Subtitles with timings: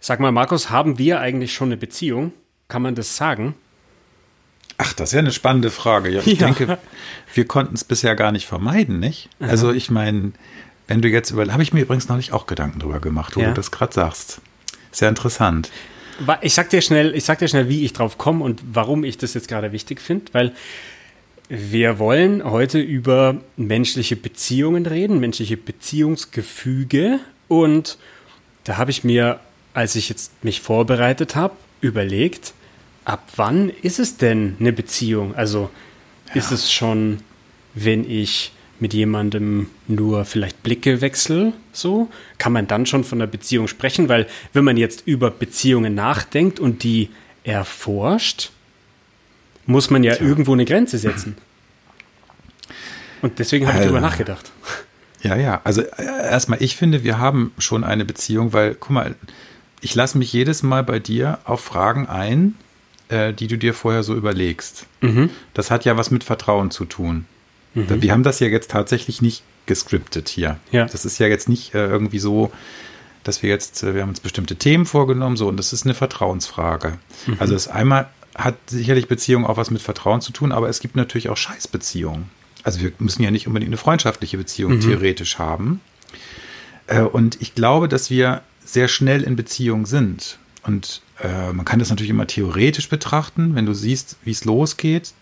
[0.00, 2.32] Sag mal, Markus, haben wir eigentlich schon eine Beziehung?
[2.68, 3.54] Kann man das sagen?
[4.78, 6.08] Ach, das ist ja eine spannende Frage.
[6.08, 6.46] Ich ja.
[6.46, 6.78] denke,
[7.34, 9.28] wir konnten es bisher gar nicht vermeiden, nicht?
[9.38, 9.50] Aha.
[9.50, 10.32] Also ich meine,
[10.88, 13.40] wenn du jetzt über, habe ich mir übrigens noch nicht auch Gedanken drüber gemacht, wo
[13.40, 13.48] ja.
[13.48, 14.40] du das gerade sagst.
[14.90, 15.70] Sehr interessant.
[16.40, 19.18] Ich sag dir schnell, ich sag dir schnell, wie ich drauf komme und warum ich
[19.18, 20.52] das jetzt gerade wichtig finde, weil
[21.48, 27.98] wir wollen heute über menschliche Beziehungen reden, menschliche Beziehungsgefüge und
[28.64, 29.40] da habe ich mir,
[29.80, 32.52] als ich jetzt mich vorbereitet habe, überlegt,
[33.04, 35.34] ab wann ist es denn eine Beziehung?
[35.34, 35.70] Also
[36.28, 36.34] ja.
[36.34, 37.20] ist es schon,
[37.74, 42.08] wenn ich mit jemandem nur vielleicht Blicke wechsel, so?
[42.38, 44.08] Kann man dann schon von einer Beziehung sprechen?
[44.08, 47.08] Weil wenn man jetzt über Beziehungen nachdenkt und die
[47.44, 48.50] erforscht,
[49.66, 50.26] muss man ja Tja.
[50.26, 51.36] irgendwo eine Grenze setzen.
[53.22, 54.50] Und deswegen habe ich darüber äh, nachgedacht.
[55.22, 55.60] Ja, ja.
[55.64, 59.14] Also äh, erstmal, ich finde, wir haben schon eine Beziehung, weil, guck mal,
[59.80, 62.54] ich lasse mich jedes Mal bei dir auf Fragen ein,
[63.08, 64.86] äh, die du dir vorher so überlegst.
[65.00, 65.30] Mhm.
[65.54, 67.26] Das hat ja was mit Vertrauen zu tun.
[67.74, 68.02] Mhm.
[68.02, 70.58] Wir haben das ja jetzt tatsächlich nicht gescriptet hier.
[70.72, 70.86] Ja.
[70.86, 72.50] Das ist ja jetzt nicht äh, irgendwie so,
[73.24, 75.94] dass wir jetzt, äh, wir haben uns bestimmte Themen vorgenommen, so, und das ist eine
[75.94, 76.98] Vertrauensfrage.
[77.26, 77.36] Mhm.
[77.38, 80.96] Also das einmal hat sicherlich Beziehung auch was mit Vertrauen zu tun, aber es gibt
[80.96, 82.30] natürlich auch Scheißbeziehungen.
[82.62, 84.80] Also wir müssen ja nicht unbedingt eine freundschaftliche Beziehung mhm.
[84.80, 85.80] theoretisch haben.
[86.86, 90.38] Äh, und ich glaube, dass wir sehr schnell in Beziehung sind.
[90.62, 95.14] Und äh, man kann das natürlich immer theoretisch betrachten, wenn du siehst, wie es losgeht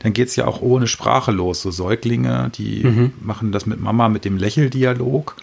[0.00, 1.62] dann geht es ja auch ohne Sprache los.
[1.62, 3.12] So Säuglinge, die mhm.
[3.20, 5.36] machen das mit Mama mit dem Lächeldialog.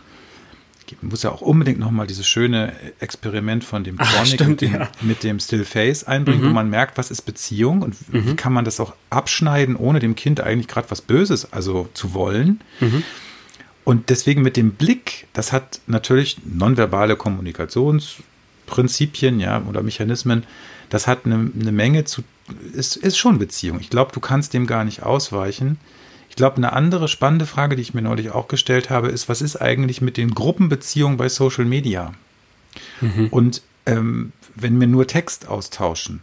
[1.02, 4.74] Man muss ja auch unbedingt nochmal dieses schöne Experiment von dem Chronic ah, mit, dem,
[4.74, 4.90] ja.
[5.02, 6.50] mit dem Still Face einbringen, mhm.
[6.50, 8.28] wo man merkt, was ist Beziehung und mhm.
[8.28, 12.14] wie kann man das auch abschneiden, ohne dem Kind eigentlich gerade was Böses also zu
[12.14, 12.62] wollen.
[12.80, 13.04] Mhm.
[13.84, 20.46] Und deswegen mit dem Blick, das hat natürlich nonverbale Kommunikationsprinzipien, ja, oder Mechanismen,
[20.90, 22.24] das hat eine, eine Menge zu
[22.74, 23.80] ist, ist schon Beziehung.
[23.80, 25.78] Ich glaube, du kannst dem gar nicht ausweichen.
[26.30, 29.42] Ich glaube, eine andere spannende Frage, die ich mir neulich auch gestellt habe, ist, was
[29.42, 32.14] ist eigentlich mit den Gruppenbeziehungen bei Social Media?
[33.02, 33.28] Mhm.
[33.30, 36.22] Und ähm, wenn wir nur Text austauschen.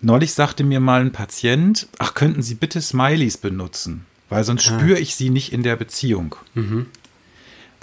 [0.00, 4.78] Neulich sagte mir mal ein Patient, ach, könnten Sie bitte Smileys benutzen, weil sonst ah.
[4.78, 6.36] spüre ich sie nicht in der Beziehung.
[6.54, 6.86] Mhm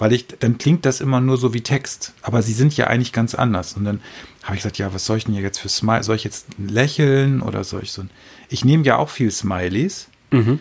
[0.04, 3.14] weil ich, dann klingt das immer nur so wie Text, aber sie sind ja eigentlich
[3.14, 3.72] ganz anders.
[3.72, 4.00] Und dann
[4.42, 6.02] habe ich gesagt, ja, was soll ich denn jetzt für Smile?
[6.02, 8.10] Soll ich jetzt lächeln oder soll ich so ein.
[8.50, 10.58] Ich nehme ja auch viel Smileys, mhm.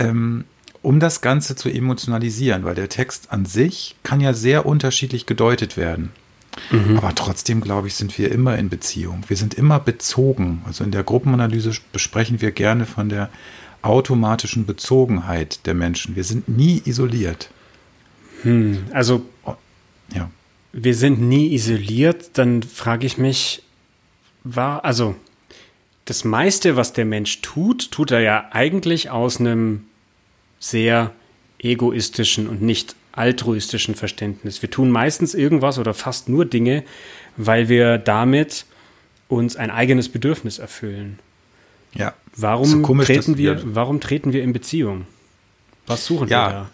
[0.00, 0.44] ähm,
[0.82, 5.76] um das Ganze zu emotionalisieren, weil der Text an sich kann ja sehr unterschiedlich gedeutet
[5.76, 6.10] werden.
[6.72, 6.96] Mhm.
[6.96, 9.22] Aber trotzdem, glaube ich, sind wir immer in Beziehung.
[9.28, 10.62] Wir sind immer bezogen.
[10.66, 13.30] Also in der Gruppenanalyse besprechen wir gerne von der
[13.82, 16.16] automatischen Bezogenheit der Menschen.
[16.16, 17.48] Wir sind nie isoliert.
[18.42, 19.24] Hm, also
[20.14, 20.30] ja.
[20.72, 23.62] wir sind nie isoliert, dann frage ich mich,
[24.44, 25.14] war, also
[26.04, 29.84] das meiste, was der Mensch tut, tut er ja eigentlich aus einem
[30.58, 31.12] sehr
[31.58, 34.62] egoistischen und nicht altruistischen Verständnis.
[34.62, 36.82] Wir tun meistens irgendwas oder fast nur Dinge,
[37.36, 38.64] weil wir damit
[39.28, 41.18] uns ein eigenes Bedürfnis erfüllen.
[41.94, 42.14] Ja.
[42.36, 45.06] Warum so komisch, treten wir, warum treten wir in Beziehung?
[45.86, 46.70] Was suchen ja, wir da?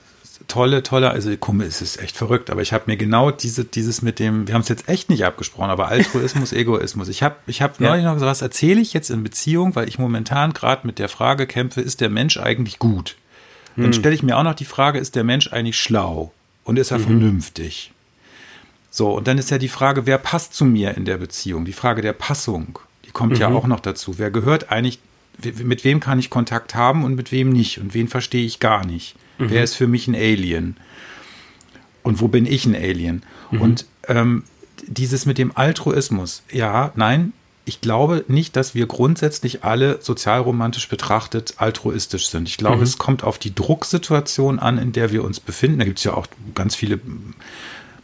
[0.48, 4.03] Tolle, tolle, also komm, es ist echt verrückt, aber ich habe mir genau diese, dieses
[4.03, 7.09] mit dem, wir haben es jetzt echt nicht abgesprochen, aber Altruismus, Egoismus.
[7.09, 7.91] Ich habe ich hab ja.
[7.91, 11.09] neulich noch gesagt, was erzähle ich jetzt in Beziehung, weil ich momentan gerade mit der
[11.09, 13.16] Frage kämpfe, ist der Mensch eigentlich gut?
[13.76, 13.92] Dann hm.
[13.92, 16.32] stelle ich mir auch noch die Frage, ist der Mensch eigentlich schlau?
[16.65, 17.04] Und ist er mhm.
[17.04, 17.92] vernünftig?
[18.91, 21.65] So, und dann ist ja die Frage, wer passt zu mir in der Beziehung?
[21.65, 23.41] Die Frage der Passung, die kommt mhm.
[23.41, 24.19] ja auch noch dazu.
[24.19, 24.98] Wer gehört eigentlich,
[25.62, 27.78] mit wem kann ich Kontakt haben und mit wem nicht?
[27.78, 29.15] Und wen verstehe ich gar nicht?
[29.38, 29.50] Mhm.
[29.50, 30.76] Wer ist für mich ein Alien?
[32.03, 33.22] Und wo bin ich ein Alien?
[33.50, 33.60] Mhm.
[33.60, 34.44] Und ähm,
[34.87, 37.32] dieses mit dem Altruismus, ja, nein,
[37.65, 42.48] ich glaube nicht, dass wir grundsätzlich alle sozialromantisch betrachtet altruistisch sind.
[42.48, 42.82] Ich glaube, mhm.
[42.82, 45.81] es kommt auf die Drucksituation an, in der wir uns befinden.
[45.81, 46.98] Da gibt es ja auch ganz viele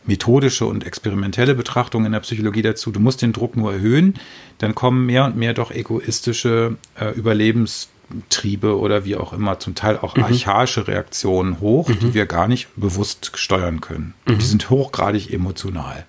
[0.05, 2.91] methodische und experimentelle Betrachtungen in der Psychologie dazu.
[2.91, 4.15] Du musst den Druck nur erhöhen,
[4.59, 7.89] dann kommen mehr und mehr doch egoistische äh, Überlebens
[8.29, 10.25] Triebe oder wie auch immer, zum Teil auch mhm.
[10.25, 11.99] archaische Reaktionen hoch, mhm.
[12.01, 14.15] die wir gar nicht bewusst steuern können.
[14.27, 14.39] Mhm.
[14.39, 16.07] Die sind hochgradig emotional.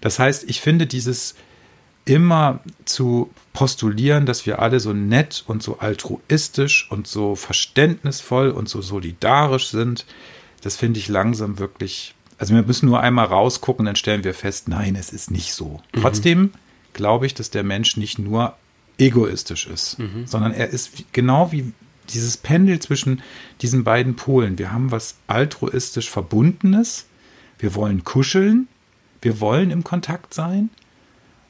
[0.00, 1.34] Das heißt, ich finde dieses
[2.04, 8.68] immer zu postulieren, dass wir alle so nett und so altruistisch und so verständnisvoll und
[8.68, 10.06] so solidarisch sind,
[10.62, 12.14] das finde ich langsam wirklich.
[12.38, 15.80] Also wir müssen nur einmal rausgucken, dann stellen wir fest, nein, es ist nicht so.
[15.94, 16.00] Mhm.
[16.00, 16.52] Trotzdem
[16.92, 18.54] glaube ich, dass der Mensch nicht nur
[18.98, 20.26] egoistisch ist, mhm.
[20.26, 21.72] sondern er ist genau wie
[22.10, 23.22] dieses Pendel zwischen
[23.62, 24.58] diesen beiden Polen.
[24.58, 27.06] Wir haben was altruistisch Verbundenes,
[27.58, 28.68] wir wollen kuscheln,
[29.22, 30.70] wir wollen im Kontakt sein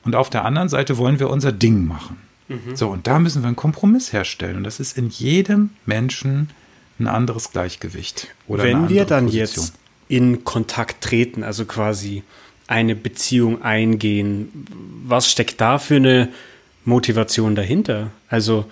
[0.04, 2.16] Und auf der anderen Seite wollen wir unser Ding machen.
[2.48, 2.76] Mhm.
[2.76, 4.56] So, und da müssen wir einen Kompromiss herstellen.
[4.56, 6.50] Und das ist in jedem Menschen
[6.98, 8.28] ein anderes Gleichgewicht.
[8.46, 9.64] Oder Wenn wir dann Position.
[9.64, 9.74] jetzt
[10.08, 12.22] in Kontakt treten, also quasi
[12.68, 14.66] eine Beziehung eingehen,
[15.04, 16.28] was steckt da für eine
[16.86, 18.10] Motivation dahinter?
[18.28, 18.64] Also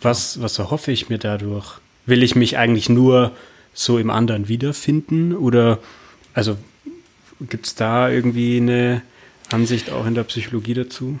[0.00, 1.80] was, was erhoffe ich mir dadurch?
[2.06, 3.32] Will ich mich eigentlich nur
[3.74, 5.34] so im anderen wiederfinden?
[5.34, 5.78] Oder
[6.34, 6.56] also
[7.40, 9.02] gibt es da irgendwie eine
[9.50, 11.18] Ansicht auch in der Psychologie dazu?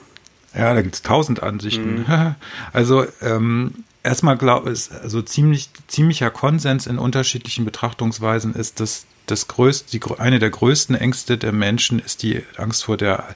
[0.54, 2.04] Ja, da gibt es tausend Ansichten.
[2.06, 2.34] Mhm.
[2.72, 9.48] Also ähm, erstmal glaube ich, also ziemlich, ziemlicher Konsens in unterschiedlichen Betrachtungsweisen ist, dass das
[9.48, 13.34] größte, die, eine der größten Ängste der Menschen ist die Angst vor der,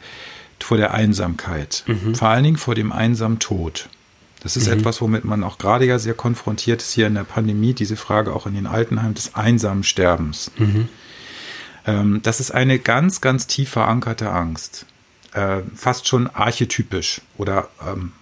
[0.65, 1.85] vor der Einsamkeit.
[1.87, 2.15] Mhm.
[2.15, 3.89] Vor allen Dingen vor dem einsamen Tod.
[4.41, 4.75] Das ist mhm.
[4.75, 8.35] etwas, womit man auch gerade ja sehr konfrontiert ist hier in der Pandemie, diese Frage
[8.35, 10.51] auch in den Altenheimen des einsamen Sterbens.
[10.57, 10.89] Mhm.
[11.87, 14.87] Ähm, das ist eine ganz, ganz tief verankerte Angst.
[15.33, 18.13] Äh, fast schon archetypisch oder ähm,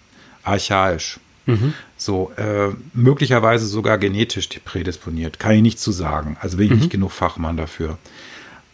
[0.42, 1.20] archaisch.
[1.46, 1.74] Mhm.
[1.96, 5.38] So, äh, möglicherweise sogar genetisch prädisponiert.
[5.38, 6.36] Kann ich nicht zu sagen.
[6.40, 6.78] Also bin ich mhm.
[6.78, 7.98] nicht genug Fachmann dafür.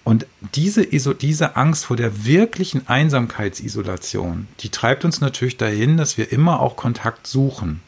[0.03, 6.33] Und diese, diese Angst vor der wirklichen Einsamkeitsisolation, die treibt uns natürlich dahin, dass wir
[6.33, 7.81] immer auch Kontakt suchen.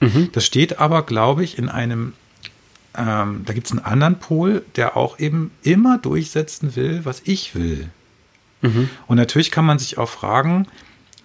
[0.00, 0.30] Mhm.
[0.32, 2.14] Das steht aber, glaube ich, in einem,
[2.96, 7.54] ähm, da gibt es einen anderen Pol, der auch eben immer durchsetzen will, was ich
[7.54, 7.90] will.
[8.62, 8.88] Mhm.
[9.06, 10.66] Und natürlich kann man sich auch fragen,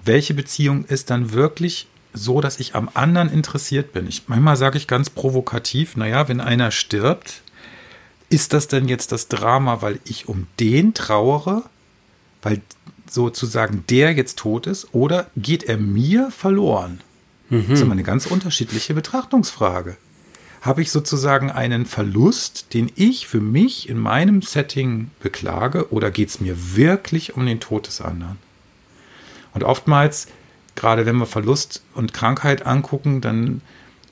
[0.03, 4.07] welche Beziehung ist dann wirklich so, dass ich am anderen interessiert bin.
[4.07, 7.42] Ich, manchmal sage ich ganz provokativ, naja, wenn einer stirbt,
[8.33, 11.63] ist das denn jetzt das Drama, weil ich um den trauere,
[12.41, 12.61] weil
[13.09, 17.01] sozusagen der jetzt tot ist, oder geht er mir verloren?
[17.49, 17.65] Mhm.
[17.67, 19.97] Das ist immer eine ganz unterschiedliche Betrachtungsfrage.
[20.61, 26.29] Habe ich sozusagen einen Verlust, den ich für mich in meinem Setting beklage, oder geht
[26.29, 28.37] es mir wirklich um den Tod des anderen?
[29.53, 30.27] Und oftmals
[30.75, 33.61] gerade wenn wir Verlust und Krankheit angucken, dann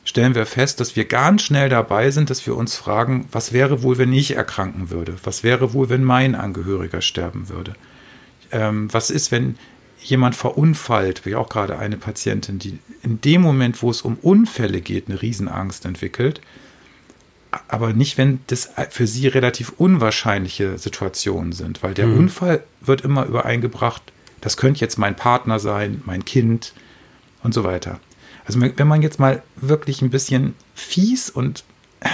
[0.04, 3.84] stellen wir fest, dass wir ganz schnell dabei sind, dass wir uns fragen, was wäre
[3.84, 5.16] wohl, wenn ich erkranken würde?
[5.24, 7.74] Was wäre wohl, wenn mein Angehöriger sterben würde?
[8.52, 9.58] Ähm, was ist, wenn
[10.00, 14.82] jemand verunfallt, wie auch gerade eine Patientin, die in dem Moment, wo es um Unfälle
[14.82, 16.42] geht, eine Riesenangst entwickelt,
[17.68, 22.20] aber nicht, wenn das für sie relativ unwahrscheinliche Situationen sind, weil der mhm.
[22.20, 24.12] Unfall wird immer übereingebracht
[24.42, 26.74] das könnte jetzt mein Partner sein, mein Kind
[27.44, 28.00] und so weiter.
[28.52, 31.64] Also wenn man jetzt mal wirklich ein bisschen fies und
[32.02, 32.10] äh,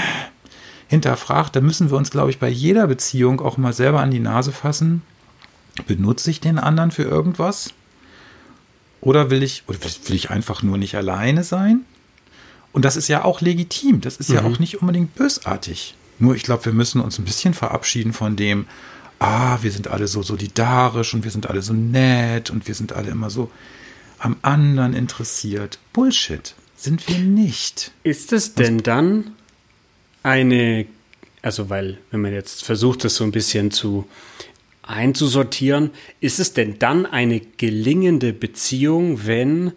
[0.87, 4.19] hinterfragt, dann müssen wir uns, glaube ich, bei jeder Beziehung auch mal selber an die
[4.19, 5.01] Nase fassen.
[5.87, 7.73] Benutze ich den anderen für irgendwas?
[9.01, 11.81] Oder will ich, oder will ich einfach nur nicht alleine sein?
[12.71, 14.01] Und das ist ja auch legitim.
[14.01, 14.35] Das ist mhm.
[14.35, 15.95] ja auch nicht unbedingt bösartig.
[16.19, 18.67] Nur ich glaube, wir müssen uns ein bisschen verabschieden von dem,
[19.17, 22.93] ah, wir sind alle so solidarisch und wir sind alle so nett und wir sind
[22.93, 23.49] alle immer so
[24.19, 25.79] am anderen interessiert.
[25.93, 26.55] Bullshit.
[26.75, 27.91] Sind wir nicht.
[28.03, 29.31] Ist es denn dann
[30.23, 30.85] eine,
[31.41, 34.07] also weil, wenn man jetzt versucht, das so ein bisschen zu
[34.83, 39.73] einzusortieren, ist es denn dann eine gelingende Beziehung, wenn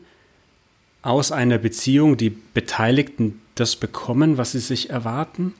[1.02, 5.54] aus einer Beziehung die Beteiligten das bekommen, was sie sich erwarten?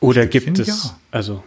[0.00, 0.98] Oder gibt es, ja.
[1.10, 1.42] also.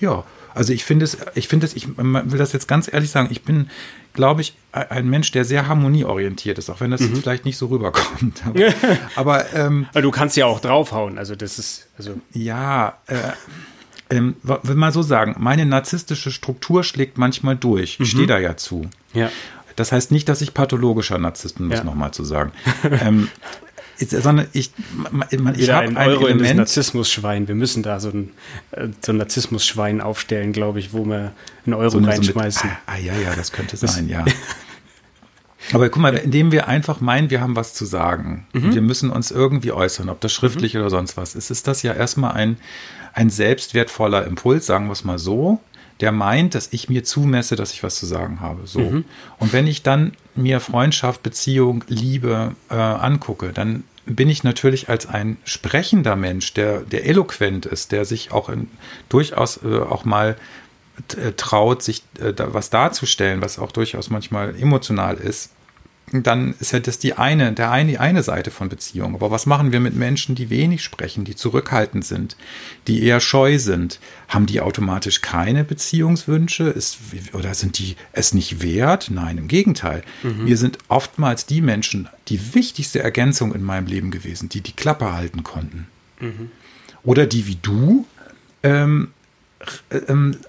[0.00, 3.28] Ja, also ich finde es, ich finde es, ich will das jetzt ganz ehrlich sagen,
[3.30, 3.70] ich bin,
[4.12, 7.16] glaube ich, ein Mensch, der sehr harmonieorientiert ist, auch wenn das mhm.
[7.16, 8.42] vielleicht nicht so rüberkommt.
[8.44, 8.74] Aber,
[9.16, 12.14] aber ähm, du kannst ja auch draufhauen, also das ist, also.
[12.32, 13.14] Ja, äh,
[14.10, 17.94] ähm, will mal so sagen, meine narzisstische Struktur schlägt manchmal durch.
[17.94, 18.04] Ich mhm.
[18.04, 18.88] stehe da ja zu.
[19.12, 19.30] Ja.
[19.76, 21.84] Das heißt nicht, dass ich pathologischer Narzisst bin, ja.
[21.84, 22.52] nochmal zu sagen.
[23.00, 23.28] ähm,
[24.06, 24.72] sondern ich,
[25.58, 26.56] ich habe ein Euro Element.
[26.56, 27.48] Narzissmus-Schwein.
[27.48, 28.30] Wir müssen da so ein,
[28.70, 31.32] äh, so ein Narzissmus-Schwein aufstellen, glaube ich, wo wir
[31.66, 32.62] einen Euro so reinschmeißen.
[32.62, 34.24] So mit, ah, ah, ja, ja, das könnte das sein, ja.
[35.72, 38.74] Aber guck mal, indem wir einfach meinen, wir haben was zu sagen, mhm.
[38.74, 40.80] wir müssen uns irgendwie äußern, ob das schriftlich mhm.
[40.80, 42.56] oder sonst was ist, ist das ja erstmal ein,
[43.12, 45.60] ein selbstwertvoller Impuls, sagen wir es mal so
[46.00, 48.66] der meint, dass ich mir zumesse, dass ich was zu sagen habe.
[48.66, 48.80] So.
[48.80, 49.04] Mhm.
[49.38, 55.06] Und wenn ich dann mir Freundschaft, Beziehung, Liebe äh, angucke, dann bin ich natürlich als
[55.06, 58.68] ein sprechender Mensch, der, der eloquent ist, der sich auch in,
[59.08, 60.36] durchaus äh, auch mal
[61.16, 65.52] äh, traut, sich äh, da was darzustellen, was auch durchaus manchmal emotional ist,
[66.12, 69.14] dann ist ja das die eine, der eine, die eine Seite von Beziehung.
[69.14, 72.36] Aber was machen wir mit Menschen, die wenig sprechen, die zurückhaltend sind,
[72.86, 74.00] die eher scheu sind?
[74.28, 76.64] Haben die automatisch keine Beziehungswünsche?
[76.64, 76.98] Ist,
[77.32, 79.10] oder sind die es nicht wert?
[79.10, 80.02] Nein, im Gegenteil.
[80.22, 80.46] Mhm.
[80.46, 85.12] Wir sind oftmals die Menschen, die wichtigste Ergänzung in meinem Leben gewesen, die die Klappe
[85.12, 85.86] halten konnten.
[86.20, 86.50] Mhm.
[87.04, 88.06] Oder die wie du
[88.62, 89.08] ähm,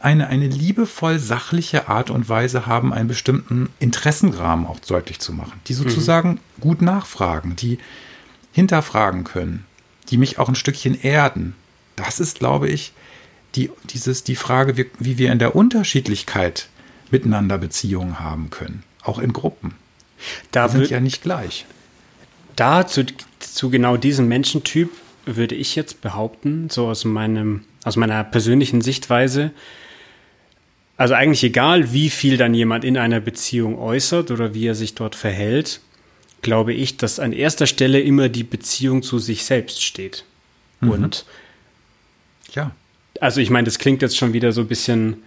[0.02, 5.60] eine, eine liebevoll sachliche Art und Weise haben, einen bestimmten Interessenrahmen auch deutlich zu machen,
[5.68, 6.62] die sozusagen mhm.
[6.62, 7.80] gut nachfragen, die
[8.52, 9.66] hinterfragen können,
[10.10, 11.56] die mich auch ein Stückchen erden.
[11.96, 12.94] Das ist, glaube ich,
[13.56, 16.70] die, dieses, die Frage, wie, wie wir in der Unterschiedlichkeit
[17.10, 19.74] miteinander Beziehungen haben können, auch in Gruppen.
[20.52, 21.66] Da wir sind ja nicht gleich.
[22.56, 23.06] Da zu,
[23.40, 24.92] zu genau diesem Menschentyp
[25.26, 29.52] würde ich jetzt behaupten, so aus meinem aus meiner persönlichen Sichtweise,
[30.98, 34.96] also eigentlich egal, wie viel dann jemand in einer Beziehung äußert oder wie er sich
[34.96, 35.80] dort verhält,
[36.42, 40.26] glaube ich, dass an erster Stelle immer die Beziehung zu sich selbst steht.
[40.82, 40.90] Mhm.
[40.92, 41.26] Und
[42.54, 42.72] ja.
[43.22, 45.24] Also ich meine, das klingt jetzt schon wieder so ein bisschen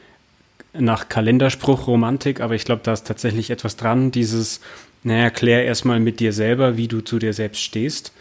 [0.75, 4.61] nach Kalenderspruch Romantik, aber ich glaube, da ist tatsächlich etwas dran, dieses,
[5.03, 8.13] naja, klär erstmal mit dir selber, wie du zu dir selbst stehst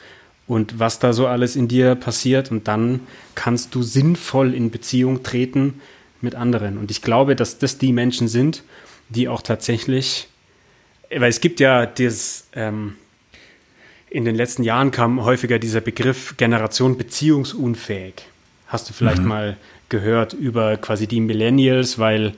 [0.48, 3.02] und was da so alles in dir passiert und dann
[3.36, 5.82] kannst du sinnvoll in Beziehung treten
[6.22, 6.78] mit anderen.
[6.78, 8.64] Und ich glaube, dass das die Menschen sind,
[9.10, 10.28] die auch tatsächlich,
[11.10, 12.96] weil es gibt ja das, ähm,
[14.10, 18.26] in den letzten Jahren kam häufiger dieser Begriff Generation beziehungsunfähig.
[18.68, 19.28] Hast du vielleicht mhm.
[19.28, 19.58] mal
[19.90, 22.34] gehört über quasi die Millennials, weil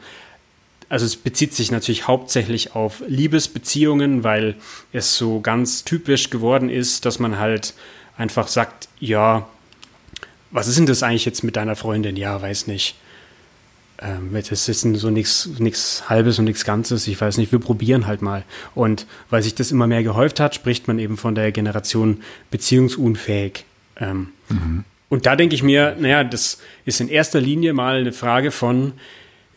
[0.93, 4.53] also es bezieht sich natürlich hauptsächlich auf Liebesbeziehungen, weil
[4.91, 7.73] es so ganz typisch geworden ist, dass man halt
[8.15, 9.47] einfach sagt, ja,
[10.51, 12.15] was ist denn das eigentlich jetzt mit deiner Freundin?
[12.15, 12.93] Ja, weiß nicht.
[14.03, 17.07] Ähm, das ist so nichts Halbes und nichts Ganzes.
[17.07, 18.43] Ich weiß nicht, wir probieren halt mal.
[18.75, 22.21] Und weil sich das immer mehr gehäuft hat, spricht man eben von der Generation
[22.51, 23.65] beziehungsunfähig.
[23.99, 24.83] Ähm, mhm.
[25.09, 28.93] Und da denke ich mir, naja, das ist in erster Linie mal eine Frage von,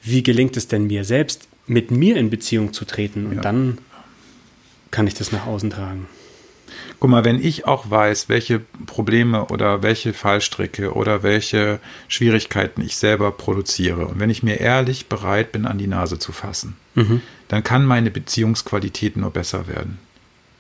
[0.07, 3.27] wie gelingt es denn mir selbst, mit mir in Beziehung zu treten?
[3.27, 3.43] Und ja.
[3.43, 3.79] dann
[4.91, 6.07] kann ich das nach außen tragen.
[6.99, 12.97] Guck mal, wenn ich auch weiß, welche Probleme oder welche Fallstricke oder welche Schwierigkeiten ich
[12.97, 17.21] selber produziere und wenn ich mir ehrlich bereit bin, an die Nase zu fassen, mhm.
[17.49, 19.99] dann kann meine Beziehungsqualität nur besser werden.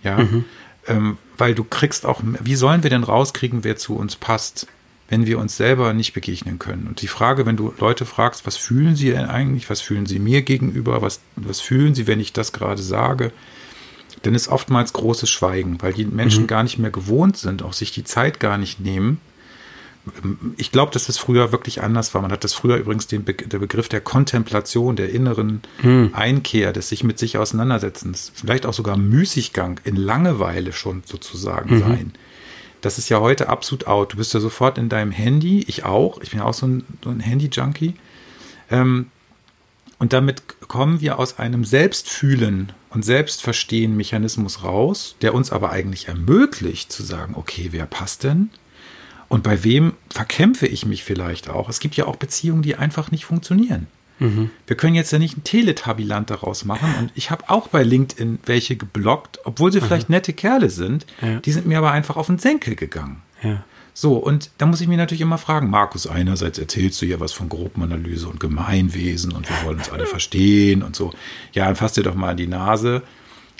[0.02, 0.44] Ja, mhm.
[0.86, 4.66] ähm, weil du kriegst auch, wie sollen wir denn rauskriegen, wer zu uns passt?
[5.08, 6.86] Wenn wir uns selber nicht begegnen können.
[6.88, 10.18] Und die Frage, wenn du Leute fragst, was fühlen sie denn eigentlich, was fühlen sie
[10.18, 13.32] mir gegenüber, was, was fühlen sie, wenn ich das gerade sage,
[14.22, 16.48] dann ist oftmals großes Schweigen, weil die Menschen mhm.
[16.48, 19.20] gar nicht mehr gewohnt sind, auch sich die Zeit gar nicht nehmen.
[20.56, 22.22] Ich glaube, dass das früher wirklich anders war.
[22.22, 26.10] Man hat das früher übrigens den Be der Begriff der Kontemplation, der inneren mhm.
[26.12, 31.80] Einkehr, des sich mit sich auseinandersetzens, vielleicht auch sogar Müßiggang in Langeweile schon sozusagen mhm.
[31.80, 32.12] sein.
[32.80, 34.12] Das ist ja heute absolut out.
[34.12, 36.84] Du bist ja sofort in deinem Handy, ich auch, ich bin ja auch so ein,
[37.02, 37.94] so ein Handy-Junkie.
[38.70, 39.10] Ähm,
[39.98, 46.92] und damit kommen wir aus einem Selbstfühlen und Selbstverstehen-Mechanismus raus, der uns aber eigentlich ermöglicht
[46.92, 48.50] zu sagen, okay, wer passt denn?
[49.28, 51.68] Und bei wem verkämpfe ich mich vielleicht auch?
[51.68, 53.86] Es gibt ja auch Beziehungen, die einfach nicht funktionieren.
[54.18, 54.50] Mhm.
[54.66, 56.94] Wir können jetzt ja nicht ein Teletabilant daraus machen.
[56.98, 59.84] Und ich habe auch bei LinkedIn welche geblockt, obwohl sie mhm.
[59.84, 61.06] vielleicht nette Kerle sind.
[61.22, 61.40] Ja.
[61.40, 63.22] Die sind mir aber einfach auf den Senkel gegangen.
[63.42, 63.64] Ja.
[63.98, 67.32] So, und da muss ich mir natürlich immer fragen, Markus, einerseits erzählst du ja was
[67.32, 71.14] von Gruppenanalyse und Gemeinwesen und wir wollen uns alle verstehen und so.
[71.54, 73.02] Ja, dann fass dir doch mal an die Nase.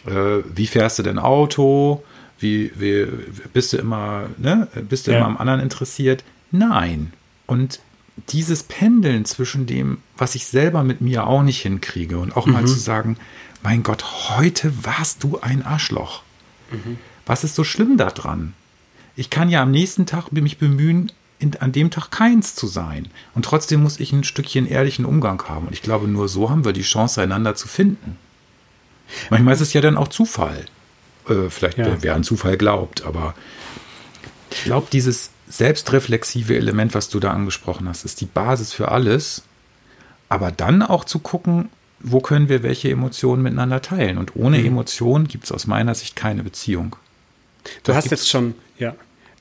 [0.06, 2.04] Äh, wie fährst du denn Auto?
[2.38, 3.06] Wie, wie
[3.54, 4.68] bist du immer, ne?
[4.86, 5.16] Bist du ja.
[5.16, 6.22] immer am anderen interessiert?
[6.50, 7.14] Nein.
[7.46, 7.80] Und
[8.28, 12.54] dieses Pendeln zwischen dem, was ich selber mit mir auch nicht hinkriege und auch mhm.
[12.54, 13.16] mal zu sagen,
[13.62, 16.22] mein Gott, heute warst du ein Arschloch.
[16.70, 16.98] Mhm.
[17.26, 18.54] Was ist so schlimm daran?
[19.16, 23.08] Ich kann ja am nächsten Tag mich bemühen, in, an dem Tag keins zu sein.
[23.34, 25.66] Und trotzdem muss ich ein Stückchen ehrlichen Umgang haben.
[25.66, 28.16] Und ich glaube, nur so haben wir die Chance, einander zu finden.
[29.30, 30.66] Manchmal ist es ja dann auch Zufall.
[31.28, 31.96] Äh, vielleicht, ja.
[32.00, 33.34] wer an Zufall glaubt, aber
[34.50, 39.42] ich glaube, dieses selbstreflexive Element, was du da angesprochen hast, ist die Basis für alles.
[40.28, 41.68] Aber dann auch zu gucken,
[42.00, 44.18] wo können wir welche Emotionen miteinander teilen.
[44.18, 44.66] Und ohne mhm.
[44.66, 46.96] Emotionen gibt es aus meiner Sicht keine Beziehung.
[47.84, 48.94] Du hast jetzt schon, ja,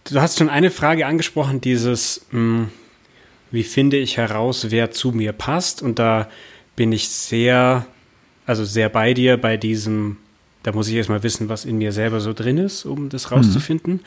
[0.05, 2.69] Du hast schon eine Frage angesprochen, dieses, mh, hm,
[3.49, 5.81] wie finde ich heraus, wer zu mir passt?
[5.81, 6.29] Und da
[6.75, 7.87] bin ich sehr,
[8.45, 10.17] also sehr bei dir bei diesem,
[10.65, 13.93] da muss ich erstmal wissen, was in mir selber so drin ist, um das rauszufinden.
[13.93, 13.99] Mhm.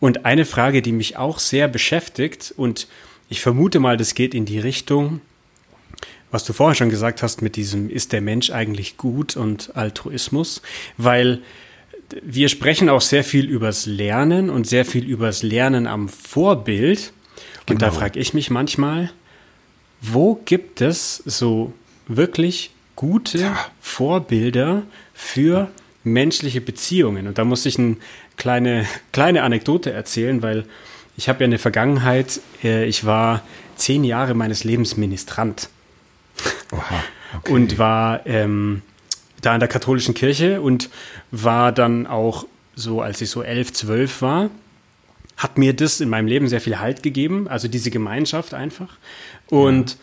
[0.00, 2.88] Und eine Frage, die mich auch sehr beschäftigt und
[3.28, 5.20] ich vermute mal, das geht in die Richtung,
[6.30, 10.62] was du vorher schon gesagt hast mit diesem, ist der Mensch eigentlich gut und Altruismus?
[10.96, 11.42] Weil
[12.22, 17.12] wir sprechen auch sehr viel übers Lernen und sehr viel übers Lernen am Vorbild.
[17.66, 17.74] Genau.
[17.74, 17.98] Und da genau.
[17.98, 19.10] frage ich mich manchmal,
[20.00, 21.74] wo gibt es so
[22.06, 23.54] wirklich gute.
[23.82, 25.70] Vorbilder für
[26.12, 27.26] menschliche Beziehungen?
[27.26, 27.96] Und da muss ich eine
[28.36, 30.64] kleine, kleine Anekdote erzählen, weil
[31.16, 32.40] ich habe ja eine Vergangenheit.
[32.62, 33.42] Äh, ich war
[33.76, 35.68] zehn Jahre meines Lebens Ministrant.
[36.72, 37.04] Oha,
[37.38, 37.52] okay.
[37.52, 38.82] Und war ähm,
[39.40, 40.90] da in der katholischen Kirche und
[41.30, 44.50] war dann auch so, als ich so elf, zwölf war,
[45.36, 48.96] hat mir das in meinem Leben sehr viel Halt gegeben, also diese Gemeinschaft einfach.
[49.48, 49.96] Und ja.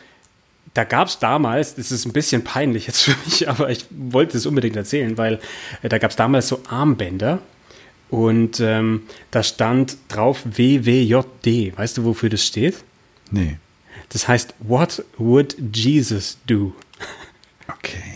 [0.73, 4.37] Da gab es damals, das ist ein bisschen peinlich jetzt für mich, aber ich wollte
[4.37, 5.39] es unbedingt erzählen, weil
[5.81, 7.39] äh, da gab es damals so Armbänder
[8.09, 11.77] und ähm, da stand drauf WWJD.
[11.77, 12.83] Weißt du, wofür das steht?
[13.31, 13.57] Nee.
[14.09, 16.73] Das heißt, What would Jesus do?
[17.67, 18.01] Okay.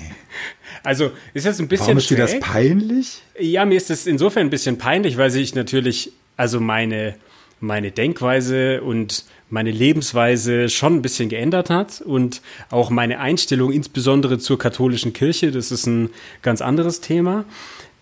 [0.81, 1.87] Also ist das ein bisschen.
[1.87, 3.21] Warum ist dir das peinlich?
[3.37, 7.15] Ja, mir ist das insofern ein bisschen peinlich, weil sich natürlich, also meine,
[7.59, 14.37] meine Denkweise und meine Lebensweise schon ein bisschen geändert hat und auch meine Einstellung insbesondere
[14.37, 16.09] zur katholischen Kirche, das ist ein
[16.41, 17.45] ganz anderes Thema.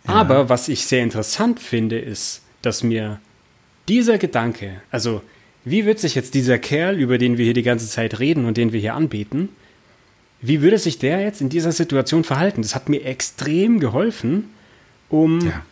[0.07, 0.13] Ja.
[0.13, 3.19] Aber was ich sehr interessant finde, ist, dass mir
[3.87, 5.21] dieser Gedanke, also
[5.63, 8.57] wie wird sich jetzt dieser Kerl, über den wir hier die ganze Zeit reden und
[8.57, 9.49] den wir hier anbeten,
[10.41, 12.61] wie würde sich der jetzt in dieser Situation verhalten?
[12.61, 14.49] Das hat mir extrem geholfen,
[15.09, 15.65] um ja.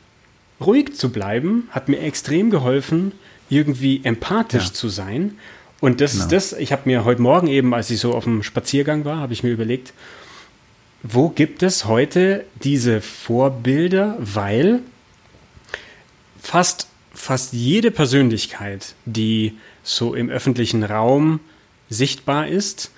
[0.60, 3.12] ruhig zu bleiben, hat mir extrem geholfen,
[3.50, 4.74] irgendwie empathisch ja.
[4.74, 5.38] zu sein.
[5.86, 6.24] Und das genau.
[6.24, 9.18] ist das, ich habe mir heute Morgen eben, als ich so auf dem Spaziergang war,
[9.18, 9.94] habe ich mir überlegt,
[11.04, 14.80] wo gibt es heute diese Vorbilder, weil
[16.42, 21.40] fast, fast jede Persönlichkeit, die so im öffentlichen Raum
[21.88, 22.90] sichtbar ist,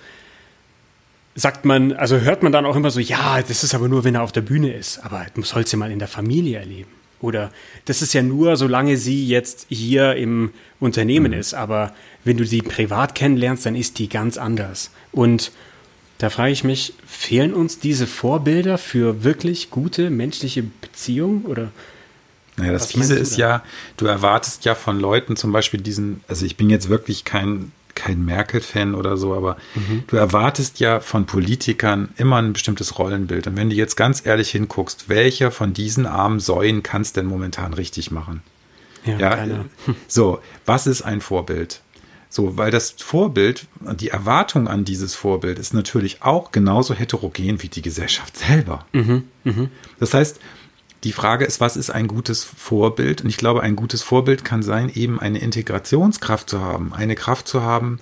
[1.34, 4.14] sagt man, also hört man dann auch immer so, ja, das ist aber nur, wenn
[4.14, 6.88] er auf der Bühne ist, aber du sollst ja mal in der Familie erleben.
[7.20, 7.50] Oder
[7.84, 11.38] das ist ja nur, solange sie jetzt hier im Unternehmen mhm.
[11.38, 11.92] ist, aber
[12.28, 14.90] wenn du sie privat kennenlernst, dann ist die ganz anders.
[15.12, 15.50] Und
[16.18, 21.70] da frage ich mich, fehlen uns diese Vorbilder für wirklich gute menschliche Beziehungen oder
[22.56, 23.62] naja, das Fiese ist ja,
[23.96, 28.24] du erwartest ja von Leuten zum Beispiel diesen, also ich bin jetzt wirklich kein kein
[28.24, 30.04] Merkel-Fan oder so, aber mhm.
[30.06, 33.48] du erwartest ja von Politikern immer ein bestimmtes Rollenbild.
[33.48, 37.74] Und wenn du jetzt ganz ehrlich hinguckst, welcher von diesen armen Säuen kannst denn momentan
[37.74, 38.42] richtig machen?
[39.04, 39.64] Ja, ja
[40.06, 41.80] so, was ist ein Vorbild?
[42.30, 43.66] So, weil das Vorbild,
[43.98, 48.84] die Erwartung an dieses Vorbild ist natürlich auch genauso heterogen wie die Gesellschaft selber.
[48.92, 49.68] Mhm, mh.
[49.98, 50.38] Das heißt,
[51.04, 53.22] die Frage ist, was ist ein gutes Vorbild?
[53.22, 57.46] Und ich glaube, ein gutes Vorbild kann sein, eben eine Integrationskraft zu haben, eine Kraft
[57.48, 58.00] zu haben,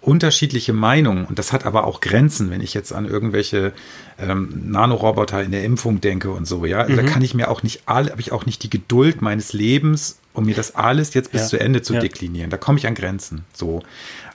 [0.00, 1.24] unterschiedliche Meinungen.
[1.24, 3.72] Und das hat aber auch Grenzen, wenn ich jetzt an irgendwelche
[4.18, 6.66] ähm, Nanoroboter in der Impfung denke und so.
[6.66, 6.96] Ja, mhm.
[6.96, 10.18] da kann ich mir auch nicht alle, habe ich auch nicht die Geduld meines Lebens,
[10.34, 11.46] um mir das alles jetzt bis ja.
[11.46, 12.00] zu Ende zu ja.
[12.00, 12.50] deklinieren.
[12.50, 13.44] Da komme ich an Grenzen.
[13.54, 13.82] So.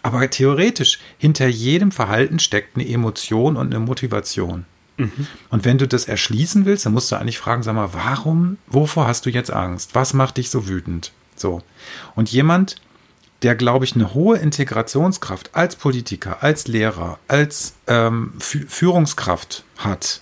[0.01, 4.65] Aber theoretisch, hinter jedem Verhalten steckt eine Emotion und eine Motivation.
[4.97, 5.27] Mhm.
[5.49, 9.07] Und wenn du das erschließen willst, dann musst du eigentlich fragen, sag mal, warum, wovor
[9.07, 9.93] hast du jetzt Angst?
[9.93, 11.12] Was macht dich so wütend?
[11.35, 11.62] So.
[12.15, 12.77] Und jemand,
[13.41, 20.21] der, glaube ich, eine hohe Integrationskraft als Politiker, als Lehrer, als ähm, Führungskraft hat,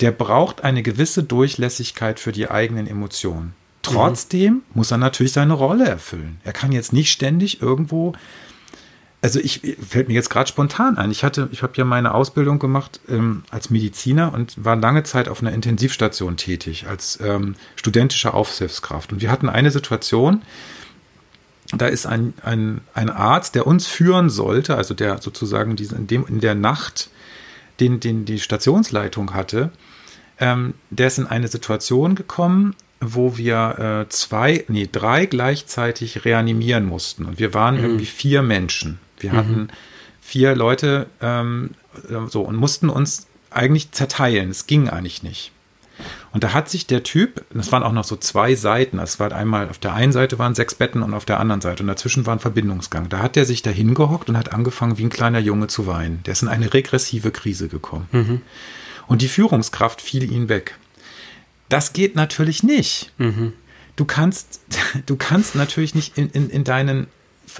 [0.00, 3.54] der braucht eine gewisse Durchlässigkeit für die eigenen Emotionen.
[3.92, 4.62] Trotzdem mhm.
[4.74, 6.40] muss er natürlich seine Rolle erfüllen.
[6.44, 8.14] Er kann jetzt nicht ständig irgendwo
[9.20, 11.10] also ich fällt mir jetzt gerade spontan ein.
[11.10, 15.28] Ich hatte, ich habe ja meine Ausbildung gemacht ähm, als Mediziner und war lange Zeit
[15.28, 19.12] auf einer Intensivstation tätig als ähm, studentische Aufsichtskraft.
[19.12, 20.42] Und wir hatten eine Situation,
[21.76, 26.06] da ist ein, ein, ein Arzt, der uns führen sollte, also der sozusagen diese, in,
[26.06, 27.10] dem, in der Nacht
[27.80, 29.72] den, den die Stationsleitung hatte,
[30.38, 36.84] ähm, der ist in eine Situation gekommen, wo wir äh, zwei, nee, drei gleichzeitig reanimieren
[36.84, 37.24] mussten.
[37.24, 37.84] Und wir waren mhm.
[37.84, 38.98] irgendwie vier Menschen.
[39.18, 39.36] Wir mhm.
[39.36, 39.68] hatten
[40.20, 41.70] vier Leute ähm,
[42.28, 44.50] so und mussten uns eigentlich zerteilen.
[44.50, 45.52] Es ging eigentlich nicht.
[46.32, 49.32] Und da hat sich der Typ, das waren auch noch so zwei Seiten, es war
[49.32, 52.26] einmal auf der einen Seite waren sechs Betten und auf der anderen Seite und dazwischen
[52.26, 53.08] war ein Verbindungsgang.
[53.08, 56.22] Da hat der sich da hingehockt und hat angefangen, wie ein kleiner Junge zu weinen.
[56.24, 58.08] Der ist in eine regressive Krise gekommen.
[58.12, 58.42] Mhm.
[59.06, 60.76] Und die Führungskraft fiel ihn weg.
[61.68, 63.12] Das geht natürlich nicht.
[63.18, 63.52] Mhm.
[63.96, 64.60] Du kannst,
[65.06, 67.08] du kannst natürlich nicht in, in, in deinen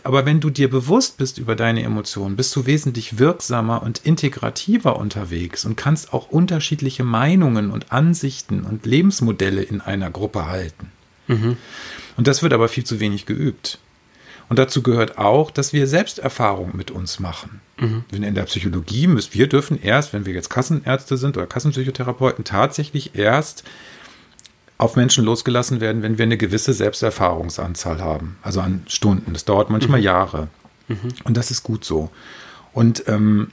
[0.04, 4.96] aber wenn du dir bewusst bist über deine Emotionen, bist du wesentlich wirksamer und integrativer
[4.96, 10.92] unterwegs und kannst auch unterschiedliche Meinungen und Ansichten und Lebensmodelle in einer Gruppe halten.
[11.26, 11.56] Mhm.
[12.16, 13.78] Und das wird aber viel zu wenig geübt.
[14.48, 17.60] Und dazu gehört auch, dass wir Selbsterfahrung mit uns machen.
[17.78, 18.04] Mhm.
[18.10, 23.14] In der Psychologie müssen wir dürfen erst, wenn wir jetzt Kassenärzte sind oder Kassenpsychotherapeuten, tatsächlich
[23.14, 23.64] erst
[24.78, 29.32] auf Menschen losgelassen werden, wenn wir eine gewisse Selbsterfahrungsanzahl haben, also an Stunden.
[29.32, 30.04] Das dauert manchmal mhm.
[30.04, 30.48] Jahre.
[30.86, 31.14] Mhm.
[31.24, 32.10] Und das ist gut so.
[32.72, 33.50] Und ähm,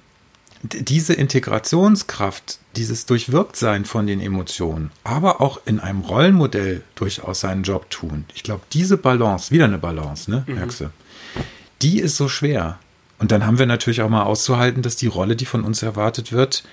[0.62, 7.90] diese Integrationskraft, dieses Durchwirktsein von den Emotionen, aber auch in einem Rollenmodell durchaus seinen Job
[7.90, 8.26] tun.
[8.34, 10.56] Ich glaube, diese Balance, wieder eine Balance, ne, mhm.
[10.56, 10.90] merkst du,
[11.82, 12.80] die ist so schwer.
[13.18, 16.32] Und dann haben wir natürlich auch mal auszuhalten, dass die Rolle, die von uns erwartet
[16.32, 16.64] wird,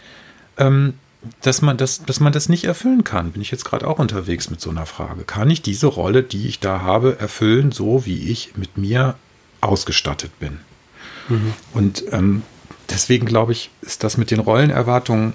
[0.59, 0.95] ähm,
[1.41, 3.33] dass man das, dass man das nicht erfüllen kann.
[3.33, 5.25] Bin ich jetzt gerade auch unterwegs mit so einer Frage.
[5.25, 9.17] Kann ich diese Rolle, die ich da habe, erfüllen, so wie ich mit mir
[9.61, 10.59] ausgestattet bin?
[11.29, 11.55] Mhm.
[11.73, 12.43] Und ähm,
[12.91, 15.35] deswegen glaube ich, ist das mit den Rollenerwartungen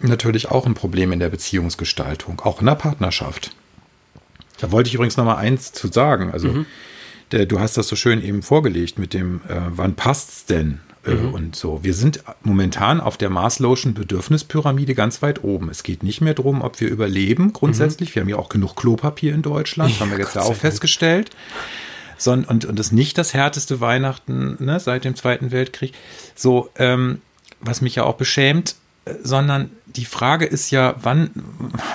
[0.00, 3.50] natürlich auch ein Problem in der Beziehungsgestaltung, auch in der Partnerschaft.
[4.58, 6.30] Da wollte ich übrigens noch mal eins zu sagen.
[6.32, 6.66] Also, mhm.
[7.32, 10.80] der, du hast das so schön eben vorgelegt mit dem, äh, wann passt's denn?
[11.06, 11.34] Äh, mhm.
[11.34, 11.82] Und so.
[11.82, 15.70] Wir sind momentan auf der maßlosen Bedürfnispyramide ganz weit oben.
[15.70, 18.10] Es geht nicht mehr darum, ob wir überleben grundsätzlich.
[18.10, 18.14] Mhm.
[18.14, 21.30] Wir haben ja auch genug Klopapier in Deutschland, ja, haben wir jetzt Gott auch festgestellt.
[22.18, 25.92] Sondern und, und das nicht das härteste Weihnachten ne, seit dem Zweiten Weltkrieg.
[26.34, 27.20] So, ähm,
[27.60, 31.30] was mich ja auch beschämt, äh, sondern die Frage ist ja, wann,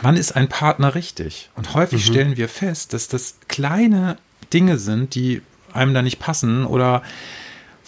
[0.02, 1.50] wann ist ein Partner richtig?
[1.56, 2.12] Und häufig mhm.
[2.12, 4.18] stellen wir fest, dass das kleine
[4.54, 5.42] Dinge sind, die
[5.74, 7.02] einem da nicht passen oder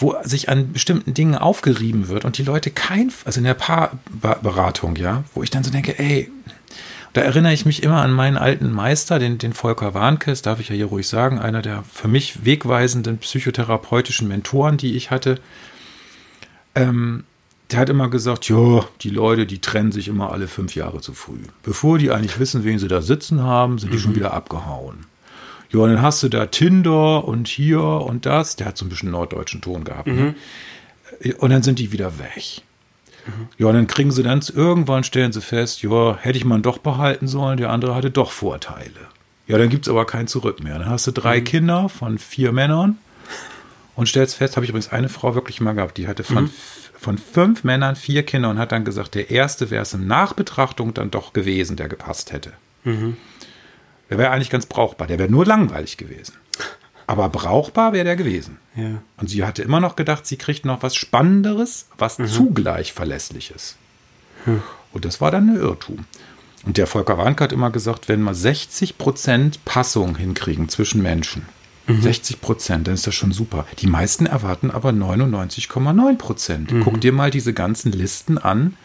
[0.04, 4.98] wo sich an bestimmten Dingen aufgerieben wird und die Leute kein, also in der Paarberatung,
[4.98, 6.30] ja, wo ich dann so denke, ey,
[7.14, 10.60] da erinnere ich mich immer an meinen alten Meister, den, den Volker Warnke, das darf
[10.60, 15.40] ich ja hier ruhig sagen, einer der für mich wegweisenden psychotherapeutischen Mentoren, die ich hatte.
[16.76, 17.24] Ähm,
[17.72, 21.14] der hat immer gesagt, ja, die Leute, die trennen sich immer alle fünf Jahre zu
[21.14, 21.40] früh.
[21.64, 24.18] Bevor die eigentlich wissen, wen sie da sitzen haben, sind die schon mhm.
[24.18, 25.06] wieder abgehauen.
[25.74, 28.56] Ja, und dann hast du da Tinder und hier und das.
[28.56, 30.08] Der hat so ein bisschen norddeutschen Ton gehabt.
[30.08, 30.14] Ne?
[30.14, 30.36] Mhm.
[31.24, 31.36] Ne?
[31.36, 32.62] Und dann sind die wieder weg.
[33.26, 33.48] Mhm.
[33.58, 36.78] Ja, und dann kriegen sie dann irgendwann stellen sie fest, ja, hätte ich man doch
[36.78, 38.92] behalten sollen, der andere hatte doch Vorteile.
[39.48, 40.78] Ja, dann gibt es aber kein Zurück mehr.
[40.78, 41.44] Dann hast du drei mhm.
[41.46, 42.98] Kinder von vier Männern
[43.96, 46.52] und stellst fest, habe ich übrigens eine Frau wirklich mal gehabt, die hatte von, mhm.
[46.98, 50.94] von fünf Männern vier Kinder und hat dann gesagt, der erste wäre es in Nachbetrachtung
[50.94, 52.54] dann doch gewesen, der gepasst hätte.
[52.84, 53.18] Mhm.
[54.14, 56.36] Der wäre eigentlich ganz brauchbar, der wäre nur langweilig gewesen.
[57.08, 58.60] Aber brauchbar wäre der gewesen.
[58.76, 59.02] Ja.
[59.18, 62.28] Und sie hatte immer noch gedacht, sie kriegt noch was Spannenderes, was mhm.
[62.28, 63.76] zugleich Verlässliches.
[64.46, 64.62] Mhm.
[64.92, 66.06] Und das war dann ein Irrtum.
[66.64, 71.48] Und der Volker Warnke hat immer gesagt, wenn wir 60 Prozent Passung hinkriegen zwischen Menschen,
[71.88, 72.00] mhm.
[72.00, 73.66] 60 Prozent, dann ist das schon super.
[73.80, 76.72] Die meisten erwarten aber 99,9 Prozent.
[76.72, 76.84] Mhm.
[76.84, 78.78] Guck dir mal diese ganzen Listen an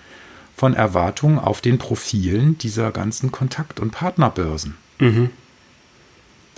[0.57, 4.79] von Erwartungen auf den Profilen dieser ganzen Kontakt- und Partnerbörsen.
[4.99, 5.31] Mhm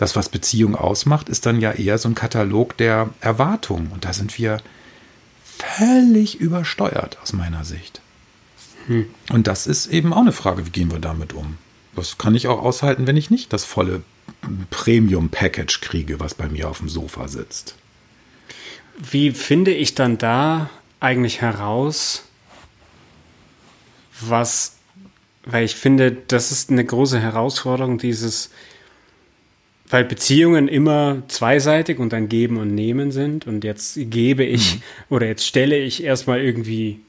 [0.00, 3.88] das, was Beziehung ausmacht, ist dann ja eher so ein Katalog der Erwartungen.
[3.92, 4.62] Und da sind wir
[5.44, 8.00] völlig übersteuert aus meiner Sicht.
[8.86, 9.10] Hm.
[9.30, 11.58] Und das ist eben auch eine Frage, wie gehen wir damit um?
[11.94, 14.02] Das kann ich auch aushalten, wenn ich nicht das volle
[14.70, 17.74] Premium-Package kriege, was bei mir auf dem Sofa sitzt.
[18.96, 22.24] Wie finde ich dann da eigentlich heraus,
[24.18, 24.76] was,
[25.44, 28.50] weil ich finde, das ist eine große Herausforderung, dieses
[29.90, 33.46] weil Beziehungen immer zweiseitig und ein Geben und Nehmen sind.
[33.46, 34.82] Und jetzt gebe ich mhm.
[35.10, 37.00] oder jetzt stelle ich erstmal irgendwie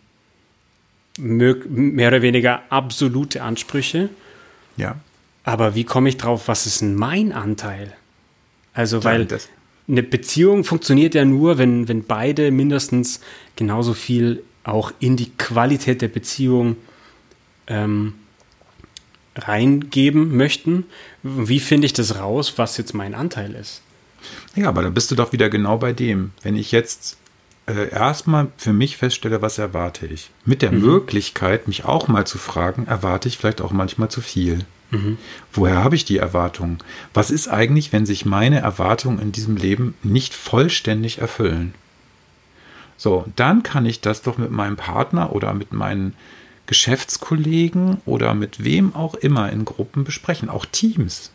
[1.19, 4.09] mehr oder weniger absolute Ansprüche.
[4.77, 4.95] Ja.
[5.43, 7.93] Aber wie komme ich drauf, was ist denn mein Anteil?
[8.73, 9.37] Also, weil ja,
[9.87, 13.21] eine Beziehung funktioniert ja nur, wenn, wenn beide mindestens
[13.55, 16.77] genauso viel auch in die Qualität der Beziehung
[17.67, 18.13] ähm,
[19.35, 20.85] reingeben möchten.
[21.23, 23.81] Wie finde ich das raus, was jetzt mein Anteil ist?
[24.55, 26.31] Ja, aber da bist du doch wieder genau bei dem.
[26.41, 27.17] Wenn ich jetzt
[27.67, 30.81] äh, erstmal für mich feststelle, was erwarte ich, mit der mhm.
[30.81, 34.65] Möglichkeit, mich auch mal zu fragen, erwarte ich vielleicht auch manchmal zu viel.
[34.91, 35.17] Mhm.
[35.53, 36.79] Woher habe ich die Erwartungen?
[37.13, 41.73] Was ist eigentlich, wenn sich meine Erwartungen in diesem Leben nicht vollständig erfüllen?
[42.97, 46.13] So, dann kann ich das doch mit meinem Partner oder mit meinen
[46.71, 51.31] Geschäftskollegen oder mit wem auch immer in Gruppen besprechen, auch Teams.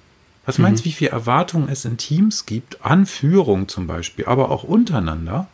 [0.47, 0.91] Was meinst du, mhm.
[0.91, 5.47] wie viele Erwartungen es in Teams gibt, an Führung zum Beispiel, aber auch untereinander,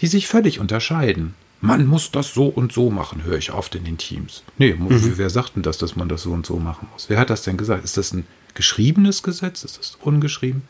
[0.00, 1.34] die sich völlig unterscheiden?
[1.60, 4.42] Man muss das so und so machen, höre ich oft in den Teams.
[4.58, 4.88] Nee, mhm.
[5.16, 7.08] wer sagt denn das, dass man das so und so machen muss?
[7.08, 7.84] Wer hat das denn gesagt?
[7.84, 9.62] Ist das ein geschriebenes Gesetz?
[9.62, 10.62] Ist das ungeschrieben?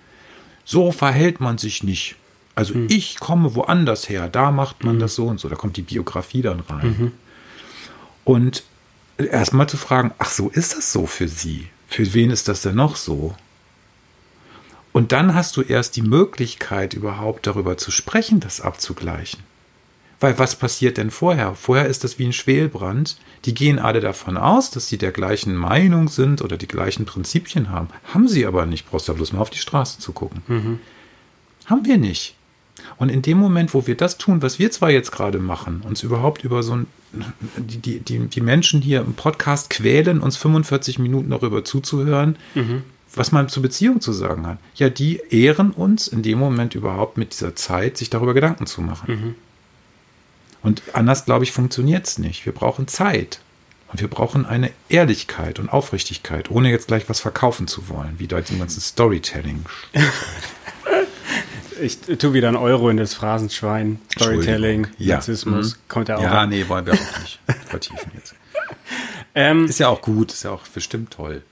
[0.66, 2.16] So verhält man sich nicht.
[2.54, 2.88] Also mhm.
[2.90, 5.00] ich komme woanders her, da macht man mhm.
[5.00, 5.48] das so und so.
[5.48, 7.12] Da kommt die Biografie dann rein.
[8.26, 8.64] Und
[9.18, 11.68] erstmal zu fragen, ach so, ist das so für Sie?
[11.86, 13.36] Für wen ist das denn noch so?
[14.92, 19.44] Und dann hast du erst die Möglichkeit, überhaupt darüber zu sprechen, das abzugleichen.
[20.18, 21.54] Weil was passiert denn vorher?
[21.54, 23.16] Vorher ist das wie ein Schwelbrand.
[23.44, 27.70] Die gehen alle davon aus, dass sie der gleichen Meinung sind oder die gleichen Prinzipien
[27.70, 27.90] haben.
[28.12, 28.90] Haben sie aber nicht.
[28.90, 30.42] Brauchst du bloß mal auf die Straße zu gucken.
[30.48, 30.80] Mhm.
[31.66, 32.34] Haben wir nicht.
[32.96, 36.02] Und in dem Moment, wo wir das tun, was wir zwar jetzt gerade machen, uns
[36.02, 36.86] überhaupt über so ein
[37.56, 42.82] die, die, die, die Menschen hier im Podcast quälen, uns 45 Minuten darüber zuzuhören, mhm.
[43.14, 44.58] was man zur Beziehung zu sagen hat.
[44.74, 48.80] Ja, die ehren uns in dem Moment überhaupt mit dieser Zeit, sich darüber Gedanken zu
[48.80, 49.14] machen.
[49.14, 49.34] Mhm.
[50.62, 52.44] Und anders, glaube ich, funktioniert es nicht.
[52.44, 53.40] Wir brauchen Zeit.
[53.88, 58.26] Und wir brauchen eine Ehrlichkeit und Aufrichtigkeit, ohne jetzt gleich was verkaufen zu wollen, wie
[58.26, 59.64] da im ganzen Storytelling.
[61.80, 64.00] ich tue wieder ein Euro in das Phrasenschwein.
[64.12, 65.14] Storytelling, ja.
[65.16, 65.80] Narzissmus, mhm.
[65.88, 66.22] kommt ja auch.
[66.22, 66.48] Ja, an.
[66.50, 68.34] nee, wollen wir auch nicht vertiefen jetzt.
[69.34, 71.42] Ähm, ist ja auch gut, ist ja auch bestimmt toll.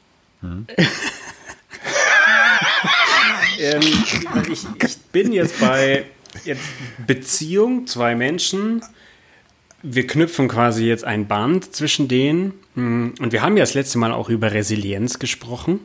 [0.40, 0.66] Hm?
[3.58, 3.82] ähm,
[4.50, 6.06] ich, ich bin jetzt bei
[6.44, 6.62] jetzt
[7.06, 8.82] Beziehung, zwei Menschen,
[9.84, 12.54] wir knüpfen quasi jetzt ein Band zwischen denen.
[12.74, 15.80] Mm, und wir haben ja das letzte Mal auch über Resilienz gesprochen.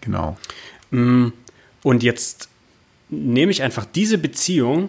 [0.00, 0.36] Genau.
[0.90, 1.28] Mm,
[1.82, 2.48] und jetzt
[3.08, 4.88] nehme ich einfach diese Beziehung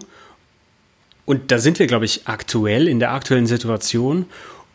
[1.25, 4.25] und da sind wir, glaube ich, aktuell in der aktuellen Situation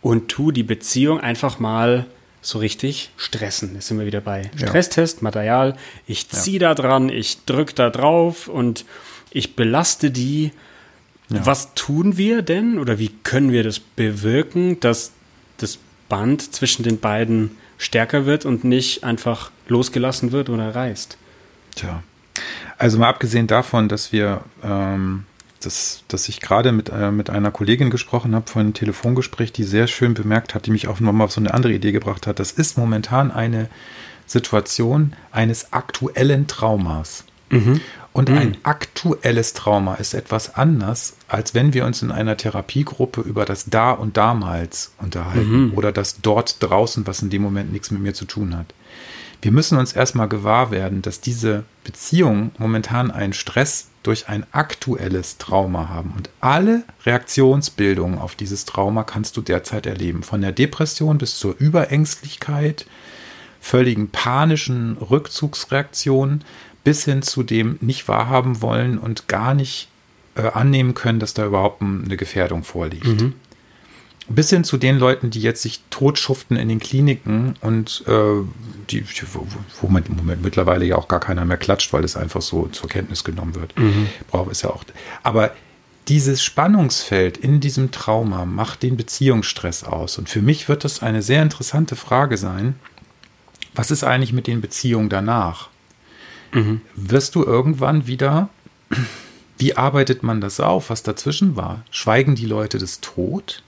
[0.01, 2.07] und tu die Beziehung einfach mal
[2.41, 3.75] so richtig stressen.
[3.75, 4.67] Jetzt sind wir wieder bei ja.
[4.67, 5.77] Stresstest, Material.
[6.07, 6.75] Ich ziehe ja.
[6.75, 8.85] da dran, ich drücke da drauf und
[9.31, 10.51] ich belaste die
[11.33, 11.47] ja.
[11.47, 15.13] Was tun wir denn oder wie können wir das bewirken, dass
[15.59, 15.79] das
[16.09, 21.17] Band zwischen den beiden stärker wird und nicht einfach losgelassen wird oder reißt?
[21.75, 22.03] Tja,
[22.83, 25.25] also mal abgesehen davon, dass wir, ähm,
[25.63, 29.63] dass, dass ich gerade mit, äh, mit einer Kollegin gesprochen habe von einem Telefongespräch, die
[29.63, 32.41] sehr schön bemerkt hat, die mich auch nochmal auf so eine andere Idee gebracht hat.
[32.41, 33.69] Das ist momentan eine
[34.27, 37.25] Situation eines aktuellen Traumas.
[37.51, 37.81] Mhm.
[38.13, 38.39] Und mhm.
[38.39, 43.67] ein aktuelles Trauma ist etwas anders, als wenn wir uns in einer Therapiegruppe über das
[43.67, 45.75] Da und Damals unterhalten mhm.
[45.75, 48.75] oder das dort draußen, was in dem Moment nichts mit mir zu tun hat.
[49.43, 55.37] Wir müssen uns erstmal gewahr werden, dass diese Beziehungen momentan einen Stress durch ein aktuelles
[55.39, 56.15] Trauma haben.
[56.17, 60.23] Und alle Reaktionsbildungen auf dieses Trauma kannst du derzeit erleben.
[60.23, 62.87] Von der Depression bis zur Überängstlichkeit,
[63.61, 66.45] völligen panischen Rückzugsreaktionen
[66.85, 69.89] bis hin zu dem nicht wahrhaben wollen und gar nicht
[70.37, 73.07] äh, annehmen können, dass da überhaupt eine Gefährdung vorliegt.
[73.07, 73.35] Mhm.
[74.29, 78.45] Bis hin zu den Leuten, die jetzt sich totschuften in den Kliniken und äh,
[78.91, 79.47] die, wo,
[79.81, 82.67] wo man im Moment mittlerweile ja auch gar keiner mehr klatscht, weil es einfach so
[82.69, 83.77] zur Kenntnis genommen wird.
[83.79, 84.09] Mhm.
[84.31, 84.85] Braucht es ja auch.
[85.23, 85.53] Aber
[86.09, 90.19] dieses Spannungsfeld in diesem Trauma macht den Beziehungsstress aus.
[90.19, 92.77] Und für mich wird das eine sehr interessante Frage sein.
[93.75, 95.69] Was ist eigentlich mit den Beziehungen danach?
[96.53, 96.81] mhm.
[96.95, 98.49] wirst du irgendwann wieder,
[99.59, 101.85] wie arbeitet man das auf, was dazwischen war?
[101.91, 103.63] Schweigen die Leute das tot?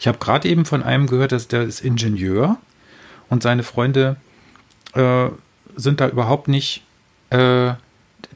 [0.00, 2.58] Ich habe gerade eben von einem gehört, dass der ist Ingenieur
[3.28, 4.16] und seine Freunde
[4.94, 5.28] äh,
[5.76, 6.82] sind da überhaupt nicht.
[7.30, 7.74] Äh,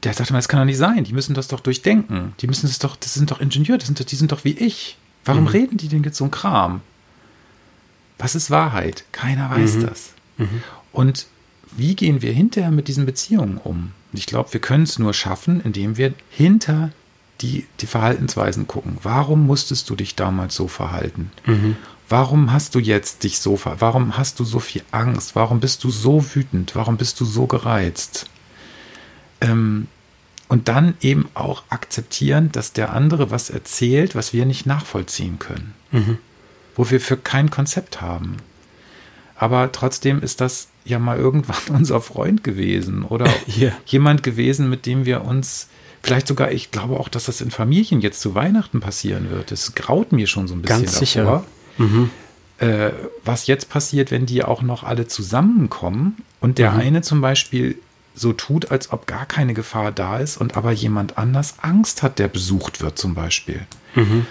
[0.03, 1.03] der sagte mal, das kann doch nicht sein.
[1.03, 2.33] Die müssen das doch durchdenken.
[2.39, 4.57] Die müssen das doch, das sind doch Ingenieure, das sind doch, die sind doch wie
[4.57, 4.97] ich.
[5.25, 5.49] Warum mhm.
[5.49, 6.81] reden die denn jetzt so ein Kram?
[8.17, 9.03] Was ist Wahrheit?
[9.11, 9.85] Keiner weiß mhm.
[9.85, 10.13] das.
[10.37, 10.63] Mhm.
[10.91, 11.27] Und
[11.75, 13.91] wie gehen wir hinterher mit diesen Beziehungen um?
[14.11, 16.91] Und ich glaube, wir können es nur schaffen, indem wir hinter
[17.41, 18.97] die, die Verhaltensweisen gucken.
[19.03, 21.31] Warum musstest du dich damals so verhalten?
[21.45, 21.75] Mhm.
[22.09, 25.35] Warum hast du jetzt dich so ver Warum hast du so viel Angst?
[25.35, 26.75] Warum bist du so wütend?
[26.75, 28.29] Warum bist du so gereizt?
[29.41, 29.87] Ähm,
[30.47, 35.73] und dann eben auch akzeptieren, dass der andere was erzählt, was wir nicht nachvollziehen können.
[35.91, 36.17] Mhm.
[36.75, 38.37] Wo wir für kein Konzept haben.
[39.35, 43.73] Aber trotzdem ist das ja mal irgendwann unser Freund gewesen oder yeah.
[43.85, 45.67] jemand gewesen, mit dem wir uns
[46.07, 49.51] vielleicht sogar, ich glaube auch, dass das in Familien jetzt zu Weihnachten passieren wird.
[49.51, 51.05] Das graut mir schon so ein bisschen Ganz davor.
[51.05, 51.43] sicher.
[51.77, 52.09] Mhm.
[52.59, 52.91] Äh,
[53.23, 56.79] was jetzt passiert, wenn die auch noch alle zusammenkommen und der mhm.
[56.79, 57.77] eine zum Beispiel
[58.15, 62.17] so tut, als ob gar keine Gefahr da ist und aber jemand anders Angst hat,
[62.17, 63.61] der besucht wird zum Beispiel.
[63.93, 64.25] Mhm.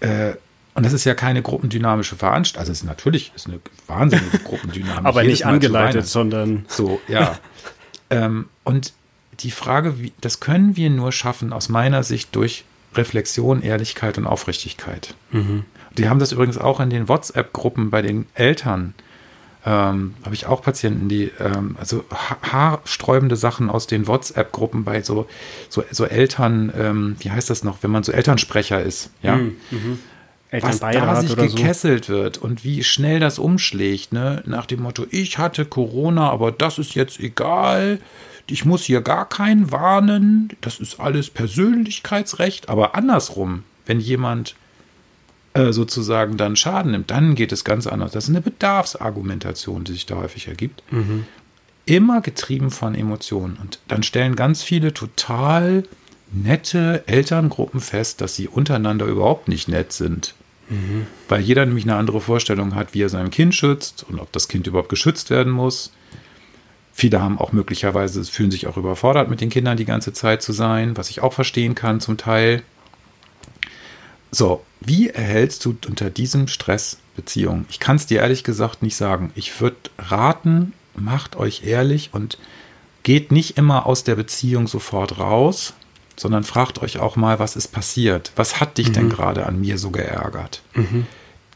[0.00, 0.32] Äh,
[0.74, 2.60] und das ist ja keine gruppendynamische Veranstaltung.
[2.60, 5.04] Also es ist natürlich ist eine wahnsinnige Gruppendynamik.
[5.04, 6.64] Aber nicht angeleitet, sondern.
[6.68, 7.38] So, ja.
[8.10, 8.92] ähm, und
[9.42, 14.26] die Frage, wie, das können wir nur schaffen, aus meiner Sicht, durch Reflexion, Ehrlichkeit und
[14.26, 15.14] Aufrichtigkeit.
[15.30, 15.64] Mhm.
[15.96, 18.94] Die haben das übrigens auch in den WhatsApp-Gruppen bei den Eltern.
[19.66, 22.04] Ähm, habe ich auch Patienten, die ähm, also
[22.42, 25.26] haarsträubende Sachen aus den WhatsApp-Gruppen bei so,
[25.68, 29.36] so, so Eltern, ähm, wie heißt das noch, wenn man so Elternsprecher ist, ja.
[29.36, 29.56] Mhm.
[29.70, 29.98] mhm
[30.52, 32.12] was da sich gekesselt so.
[32.12, 34.42] wird und wie schnell das umschlägt, ne?
[34.46, 38.00] Nach dem Motto, ich hatte Corona, aber das ist jetzt egal.
[38.50, 40.50] Ich muss hier gar keinen warnen.
[40.60, 42.68] Das ist alles Persönlichkeitsrecht.
[42.68, 44.54] Aber andersrum, wenn jemand
[45.54, 48.12] äh, sozusagen dann Schaden nimmt, dann geht es ganz anders.
[48.12, 50.82] Das ist eine Bedarfsargumentation, die sich da häufig ergibt.
[50.90, 51.26] Mhm.
[51.86, 53.58] Immer getrieben von Emotionen.
[53.60, 55.82] Und dann stellen ganz viele total
[56.32, 60.34] nette Elterngruppen fest, dass sie untereinander überhaupt nicht nett sind.
[60.68, 61.06] Mhm.
[61.28, 64.48] Weil jeder nämlich eine andere Vorstellung hat, wie er sein Kind schützt und ob das
[64.48, 65.92] Kind überhaupt geschützt werden muss.
[67.00, 70.52] Viele haben auch möglicherweise, fühlen sich auch überfordert, mit den Kindern die ganze Zeit zu
[70.52, 72.62] sein, was ich auch verstehen kann zum Teil.
[74.30, 77.64] So, wie erhältst du unter diesem Stress Beziehungen?
[77.70, 79.32] Ich kann es dir ehrlich gesagt nicht sagen.
[79.34, 82.36] Ich würde raten, macht euch ehrlich und
[83.02, 85.72] geht nicht immer aus der Beziehung sofort raus,
[86.16, 88.30] sondern fragt euch auch mal, was ist passiert?
[88.36, 88.92] Was hat dich mhm.
[88.92, 90.60] denn gerade an mir so geärgert?
[90.74, 91.06] Mhm.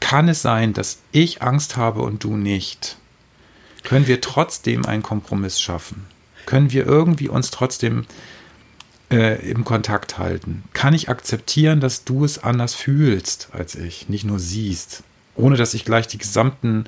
[0.00, 2.96] Kann es sein, dass ich Angst habe und du nicht?
[3.84, 6.06] Können wir trotzdem einen Kompromiss schaffen?
[6.46, 8.06] Können wir irgendwie uns trotzdem
[9.10, 10.64] äh, im Kontakt halten?
[10.72, 15.02] Kann ich akzeptieren, dass du es anders fühlst als ich, nicht nur siehst?
[15.36, 16.84] Ohne dass ich gleich die gesamten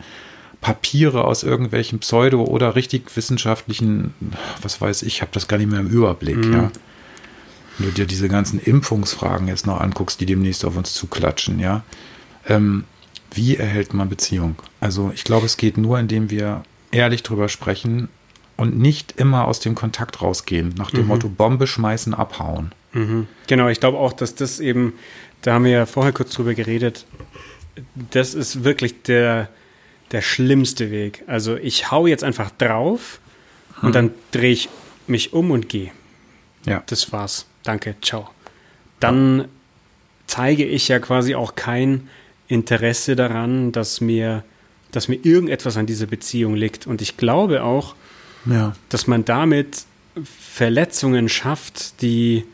[0.61, 4.15] Papiere aus irgendwelchen Pseudo- oder richtig wissenschaftlichen,
[4.63, 6.53] was weiß ich, habe das gar nicht mehr im Überblick, mhm.
[6.53, 6.71] ja.
[7.79, 11.85] Wenn du dir diese ganzen Impfungsfragen jetzt noch anguckst, die demnächst auf uns zuklatschen, ja.
[12.49, 12.85] Ähm,
[13.33, 14.57] wie erhält man Beziehung?
[14.81, 18.09] Also ich glaube, es geht nur, indem wir ehrlich drüber sprechen
[18.57, 21.09] und nicht immer aus dem Kontakt rausgehen, nach dem mhm.
[21.09, 22.73] Motto Bombe schmeißen, abhauen.
[22.93, 23.27] Mhm.
[23.47, 24.95] Genau, ich glaube auch, dass das eben,
[25.43, 27.07] da haben wir ja vorher kurz drüber geredet,
[28.11, 29.49] das ist wirklich der,
[30.13, 31.23] der schlimmste Weg.
[31.27, 33.21] Also ich hau jetzt einfach drauf
[33.81, 33.87] hm.
[33.87, 34.69] und dann drehe ich
[35.07, 35.93] mich um und gehe.
[36.65, 36.83] Ja.
[36.87, 37.47] Das war's.
[37.63, 38.31] Danke, ciao.
[39.01, 39.45] Dann ja.
[40.27, 42.09] zeige ich ja quasi auch kein
[42.49, 44.45] Interesse daran, dass mir,
[44.97, 46.87] dass mir irgendetwas an dieser Beziehung liegt.
[46.87, 47.95] Und ich glaube auch,
[48.47, 48.75] ja.
[48.89, 49.85] dass man damit
[50.25, 52.45] Verletzungen schafft, die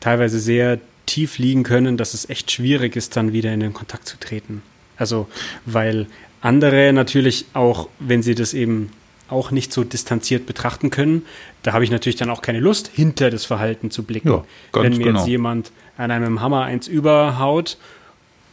[0.00, 4.08] teilweise sehr tief liegen können, dass es echt schwierig ist, dann wieder in den Kontakt
[4.08, 4.62] zu treten.
[4.96, 5.28] Also,
[5.64, 6.06] weil
[6.40, 8.90] andere natürlich auch, wenn sie das eben
[9.28, 11.22] auch nicht so distanziert betrachten können,
[11.62, 14.28] da habe ich natürlich dann auch keine Lust, hinter das Verhalten zu blicken.
[14.28, 15.18] Ja, wenn mir genau.
[15.18, 17.78] jetzt jemand an einem Hammer eins überhaut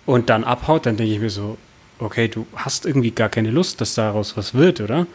[0.05, 1.57] und dann abhaut, dann denke ich mir so,
[1.99, 5.07] okay, du hast irgendwie gar keine Lust, dass daraus was wird, oder?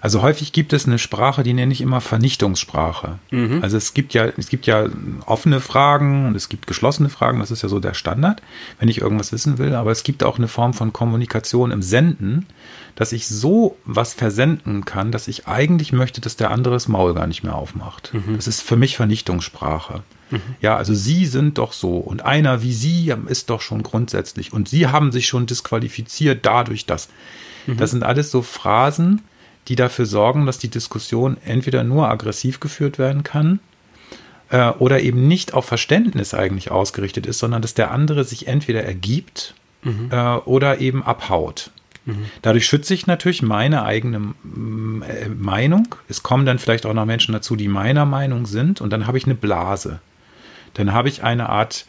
[0.00, 3.18] Also häufig gibt es eine Sprache, die nenne ich immer Vernichtungssprache.
[3.30, 3.60] Mhm.
[3.62, 4.86] Also es gibt ja, es gibt ja
[5.26, 8.40] offene Fragen und es gibt geschlossene Fragen, das ist ja so der Standard,
[8.78, 12.46] wenn ich irgendwas wissen will, aber es gibt auch eine Form von Kommunikation im Senden,
[12.94, 17.14] dass ich so was versenden kann, dass ich eigentlich möchte, dass der andere das Maul
[17.14, 18.12] gar nicht mehr aufmacht.
[18.14, 18.36] Mhm.
[18.36, 20.02] Das ist für mich Vernichtungssprache.
[20.30, 20.40] Mhm.
[20.60, 24.68] Ja, also Sie sind doch so und einer wie Sie ist doch schon grundsätzlich und
[24.68, 27.08] Sie haben sich schon disqualifiziert dadurch, dass.
[27.66, 27.76] Mhm.
[27.76, 29.22] Das sind alles so Phrasen,
[29.68, 33.60] die dafür sorgen, dass die Diskussion entweder nur aggressiv geführt werden kann
[34.50, 38.82] äh, oder eben nicht auf Verständnis eigentlich ausgerichtet ist, sondern dass der andere sich entweder
[38.84, 40.08] ergibt mhm.
[40.10, 41.70] äh, oder eben abhaut.
[42.06, 42.26] Mhm.
[42.42, 45.94] Dadurch schütze ich natürlich meine eigene äh, Meinung.
[46.08, 49.18] Es kommen dann vielleicht auch noch Menschen dazu, die meiner Meinung sind und dann habe
[49.18, 50.00] ich eine Blase.
[50.78, 51.86] Dann habe ich eine Art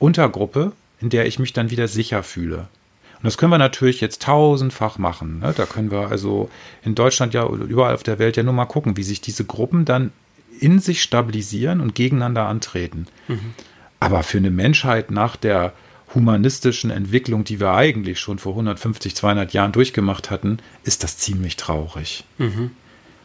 [0.00, 2.68] Untergruppe, in der ich mich dann wieder sicher fühle.
[3.16, 5.38] Und das können wir natürlich jetzt tausendfach machen.
[5.38, 5.54] Ne?
[5.56, 6.50] Da können wir also
[6.82, 9.44] in Deutschland ja oder überall auf der Welt ja nur mal gucken, wie sich diese
[9.44, 10.10] Gruppen dann
[10.58, 13.06] in sich stabilisieren und gegeneinander antreten.
[13.28, 13.54] Mhm.
[14.00, 15.72] Aber für eine Menschheit nach der
[16.12, 21.56] humanistischen Entwicklung, die wir eigentlich schon vor 150, 200 Jahren durchgemacht hatten, ist das ziemlich
[21.56, 22.24] traurig.
[22.38, 22.72] Mhm.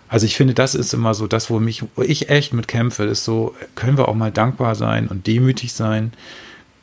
[0.10, 3.04] Also ich finde, das ist immer so das, wo mich, wo ich echt mit kämpfe,
[3.04, 6.14] ist so, können wir auch mal dankbar sein und demütig sein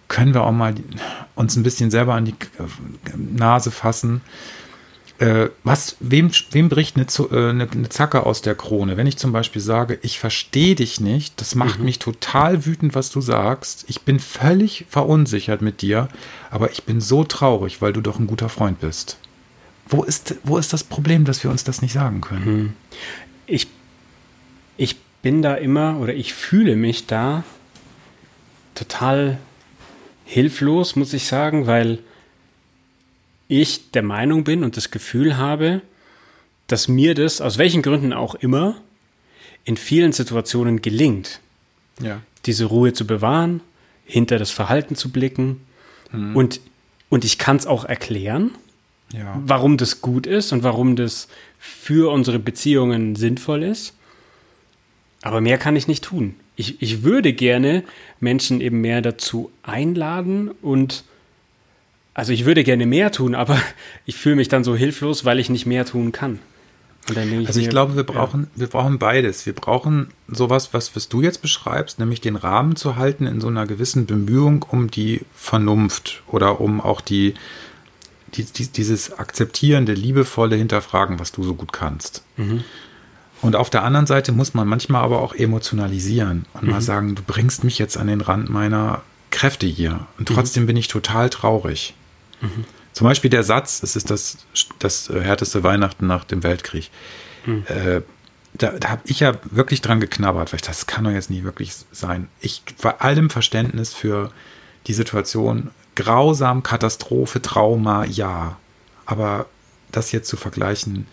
[0.08, 0.74] können wir auch mal
[1.34, 2.34] uns ein bisschen selber an die
[3.16, 4.20] Nase fassen.
[5.18, 8.96] Äh, was, wem, wem bricht eine, äh, eine, eine, Zacke aus der Krone?
[8.96, 11.84] Wenn ich zum Beispiel sage, ich verstehe dich nicht, das macht mhm.
[11.84, 13.84] mich total wütend, was du sagst.
[13.88, 16.08] Ich bin völlig verunsichert mit dir,
[16.50, 19.18] aber ich bin so traurig, weil du doch ein guter Freund bist.
[19.88, 22.46] Wo ist, wo ist das Problem, dass wir uns das nicht sagen können?
[22.46, 22.72] Mhm.
[23.46, 23.68] Ich,
[24.76, 27.44] ich bin da immer oder ich fühle mich da
[28.74, 29.38] total
[30.24, 31.98] hilflos, muss ich sagen, weil
[33.48, 35.82] ich der Meinung bin und das Gefühl habe,
[36.66, 38.76] dass mir das, aus welchen Gründen auch immer,
[39.64, 41.40] in vielen Situationen gelingt,
[42.00, 42.20] ja.
[42.46, 43.60] diese Ruhe zu bewahren,
[44.04, 45.60] hinter das Verhalten zu blicken.
[46.12, 46.36] Mhm.
[46.36, 46.60] Und,
[47.08, 48.52] und ich kann es auch erklären,
[49.14, 49.40] ja.
[49.44, 53.94] warum das gut ist und warum das für unsere Beziehungen sinnvoll ist.
[55.22, 57.84] Aber mehr kann ich nicht tun ich, ich würde gerne
[58.20, 61.04] Menschen eben mehr dazu einladen und
[62.14, 63.58] also ich würde gerne mehr tun, aber
[64.06, 66.38] ich fühle mich dann so hilflos, weil ich nicht mehr tun kann.
[67.10, 68.60] Ich also ich mir, glaube, wir brauchen, ja.
[68.60, 69.44] wir brauchen beides.
[69.44, 73.48] Wir brauchen sowas, was, was du jetzt beschreibst, nämlich den Rahmen zu halten in so
[73.48, 77.34] einer gewissen Bemühung um die Vernunft oder um auch die,
[78.34, 82.22] die, die dieses akzeptierende, liebevolle Hinterfragen, was du so gut kannst.
[82.36, 82.64] Mhm.
[83.42, 86.70] Und auf der anderen Seite muss man manchmal aber auch emotionalisieren und mhm.
[86.70, 90.06] mal sagen, du bringst mich jetzt an den Rand meiner Kräfte hier.
[90.18, 90.68] Und trotzdem mhm.
[90.68, 91.94] bin ich total traurig.
[92.40, 92.64] Mhm.
[92.92, 94.38] Zum Beispiel der Satz, es ist das,
[94.78, 96.90] das härteste Weihnachten nach dem Weltkrieg.
[97.44, 97.64] Mhm.
[97.66, 98.02] Äh,
[98.54, 101.42] da, da habe ich ja wirklich dran geknabbert, weil ich das kann doch jetzt nie
[101.42, 102.28] wirklich sein.
[102.40, 104.30] Ich bei allem Verständnis für
[104.86, 108.56] die Situation, grausam, Katastrophe, Trauma, ja.
[109.06, 109.46] Aber
[109.92, 111.06] das jetzt zu vergleichen,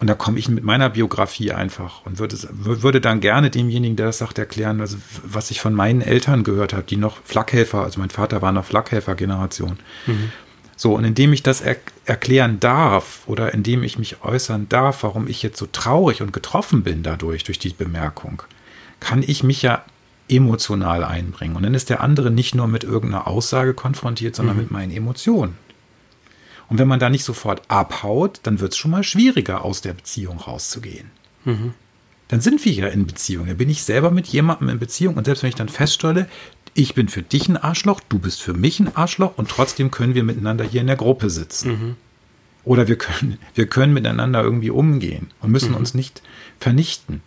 [0.00, 4.06] und da komme ich mit meiner Biografie einfach und würde, würde dann gerne demjenigen, der
[4.06, 7.98] das sagt, erklären, also was ich von meinen Eltern gehört habe, die noch Flakhelfer, also
[7.98, 9.78] mein Vater war noch Flakhelfer-Generation.
[10.06, 10.32] Mhm.
[10.76, 15.26] So, und indem ich das er erklären darf oder indem ich mich äußern darf, warum
[15.26, 18.42] ich jetzt so traurig und getroffen bin dadurch, durch die Bemerkung,
[19.00, 19.82] kann ich mich ja
[20.28, 21.56] emotional einbringen.
[21.56, 24.62] Und dann ist der andere nicht nur mit irgendeiner Aussage konfrontiert, sondern mhm.
[24.62, 25.56] mit meinen Emotionen.
[26.68, 29.94] Und wenn man da nicht sofort abhaut, dann wird es schon mal schwieriger, aus der
[29.94, 31.10] Beziehung rauszugehen.
[31.44, 31.72] Mhm.
[32.28, 33.46] Dann sind wir ja in Beziehung.
[33.46, 35.16] Da bin ich selber mit jemandem in Beziehung.
[35.16, 36.28] Und selbst wenn ich dann feststelle,
[36.74, 40.14] ich bin für dich ein Arschloch, du bist für mich ein Arschloch und trotzdem können
[40.14, 41.70] wir miteinander hier in der Gruppe sitzen.
[41.70, 41.96] Mhm.
[42.64, 45.78] Oder wir können, wir können miteinander irgendwie umgehen und müssen mhm.
[45.78, 46.22] uns nicht
[46.60, 47.22] vernichten.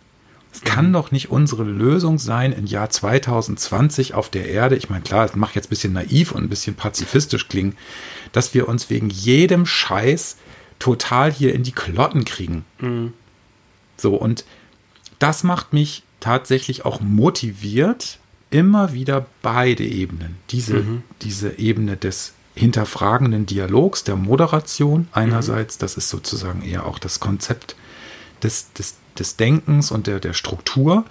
[0.52, 0.92] Es kann mhm.
[0.92, 4.76] doch nicht unsere Lösung sein im Jahr 2020 auf der Erde.
[4.76, 7.74] Ich meine, klar, es macht jetzt ein bisschen naiv und ein bisschen pazifistisch klingen,
[8.32, 10.36] dass wir uns wegen jedem Scheiß
[10.78, 12.64] total hier in die Klotten kriegen.
[12.80, 13.14] Mhm.
[13.96, 14.44] So, und
[15.18, 18.18] das macht mich tatsächlich auch motiviert,
[18.50, 20.36] immer wieder beide Ebenen.
[20.50, 21.02] Diese, mhm.
[21.22, 25.80] diese Ebene des hinterfragenden Dialogs, der Moderation einerseits, mhm.
[25.80, 27.76] das ist sozusagen eher auch das Konzept
[28.42, 31.04] des, des, des Denkens und der, der Struktur,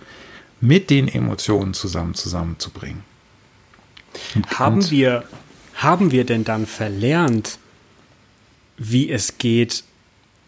[0.60, 3.04] mit den Emotionen zusammen zusammenzubringen.
[4.36, 5.24] Und, haben, und, wir,
[5.76, 7.58] haben wir denn dann verlernt,
[8.78, 9.84] wie es geht,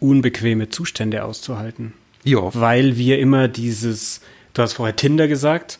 [0.00, 1.94] unbequeme Zustände auszuhalten?
[2.24, 2.54] Ja.
[2.54, 4.20] Weil wir immer dieses,
[4.54, 5.78] du hast vorher Tinder gesagt,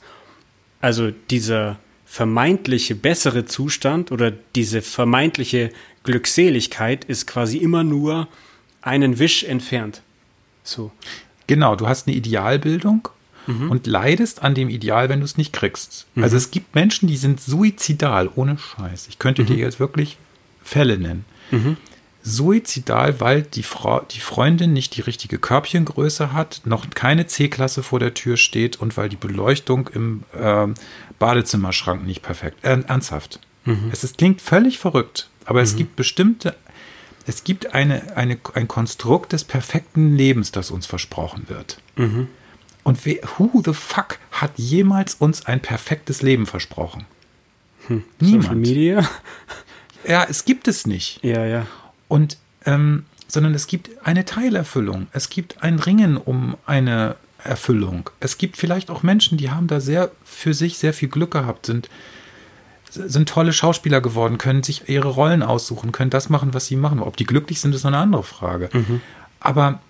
[0.80, 5.70] also dieser vermeintliche bessere Zustand oder diese vermeintliche
[6.04, 8.28] Glückseligkeit ist quasi immer nur
[8.82, 10.02] einen Wisch entfernt.
[10.62, 10.92] So.
[11.46, 13.08] Genau, du hast eine Idealbildung
[13.46, 13.70] mhm.
[13.70, 16.06] und leidest an dem Ideal, wenn du es nicht kriegst.
[16.14, 16.24] Mhm.
[16.24, 19.08] Also es gibt Menschen, die sind suizidal, ohne Scheiß.
[19.08, 19.46] Ich könnte mhm.
[19.46, 20.16] dir jetzt wirklich
[20.62, 21.24] Fälle nennen.
[21.50, 21.76] Mhm
[22.24, 28.00] suizidal, weil die, Frau, die Freundin nicht die richtige Körbchengröße hat, noch keine C-Klasse vor
[28.00, 30.66] der Tür steht und weil die Beleuchtung im äh,
[31.18, 32.64] Badezimmerschrank nicht perfekt.
[32.64, 33.40] Äh, ernsthaft.
[33.66, 33.90] Mhm.
[33.92, 35.64] Es ist, klingt völlig verrückt, aber mhm.
[35.64, 36.56] es gibt bestimmte,
[37.26, 41.78] es gibt eine, eine, ein Konstrukt des perfekten Lebens, das uns versprochen wird.
[41.96, 42.28] Mhm.
[42.82, 47.06] Und wer, who the fuck hat jemals uns ein perfektes Leben versprochen?
[47.86, 48.04] Hm.
[48.20, 48.42] Niemand.
[48.42, 49.08] Social Media?
[50.06, 51.24] Ja, es gibt es nicht.
[51.24, 51.66] Ja, ja.
[52.08, 55.08] Und ähm, sondern es gibt eine Teilerfüllung.
[55.12, 58.10] Es gibt ein Ringen um eine Erfüllung.
[58.20, 61.66] Es gibt vielleicht auch Menschen, die haben da sehr für sich sehr viel Glück gehabt,
[61.66, 61.88] sind,
[62.94, 67.00] sind tolle Schauspieler geworden, können sich ihre Rollen aussuchen, können das machen, was sie machen.
[67.00, 68.70] Ob die glücklich sind, ist noch eine andere Frage.
[68.72, 69.00] Mhm.
[69.40, 69.80] Aber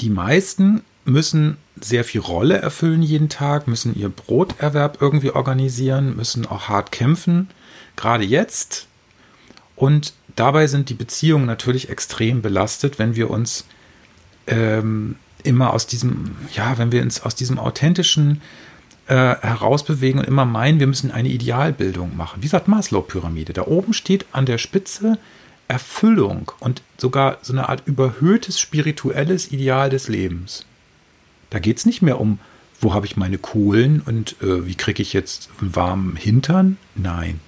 [0.00, 6.46] die meisten müssen sehr viel Rolle erfüllen jeden Tag, müssen ihr Broterwerb irgendwie organisieren, müssen
[6.46, 7.48] auch hart kämpfen,
[7.96, 8.86] gerade jetzt.
[9.74, 13.64] Und dabei sind die Beziehungen natürlich extrem belastet, wenn wir uns
[14.46, 18.40] ähm, immer aus diesem, ja, wenn wir uns aus diesem authentischen
[19.12, 22.42] äh, herausbewegen und immer meinen, wir müssen eine Idealbildung machen.
[22.42, 23.52] Wie gesagt, Maslow-Pyramide.
[23.52, 25.18] Da oben steht an der Spitze
[25.68, 30.64] Erfüllung und sogar so eine Art überhöhtes spirituelles Ideal des Lebens.
[31.50, 32.38] Da geht es nicht mehr um,
[32.80, 36.78] wo habe ich meine Kohlen und äh, wie kriege ich jetzt einen warmen Hintern?
[36.94, 37.40] Nein.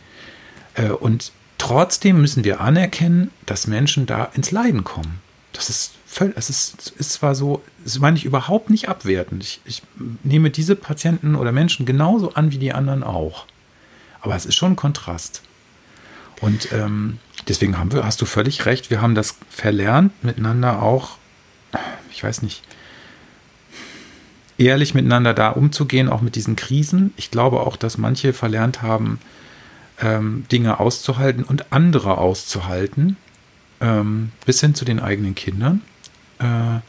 [0.75, 5.21] Äh, und Trotzdem müssen wir anerkennen, dass Menschen da ins Leiden kommen.
[5.55, 9.43] Das ist völlig, es ist, ist zwar so, das meine ich überhaupt nicht abwertend.
[9.43, 9.83] Ich, ich
[10.23, 13.47] nehme diese Patienten oder Menschen genauso an wie die anderen auch.
[14.21, 15.43] Aber es ist schon ein Kontrast.
[16.41, 21.17] Und ähm, deswegen haben wir, hast du völlig recht, wir haben das verlernt, miteinander auch,
[22.11, 22.63] ich weiß nicht,
[24.59, 27.13] ehrlich miteinander da umzugehen, auch mit diesen Krisen.
[27.17, 29.21] Ich glaube auch, dass manche verlernt haben,
[30.01, 33.17] ähm, Dinge auszuhalten und andere auszuhalten,
[33.85, 35.83] ähm, bis hin zu den eigenen Kindern.
[36.39, 36.81] Äh,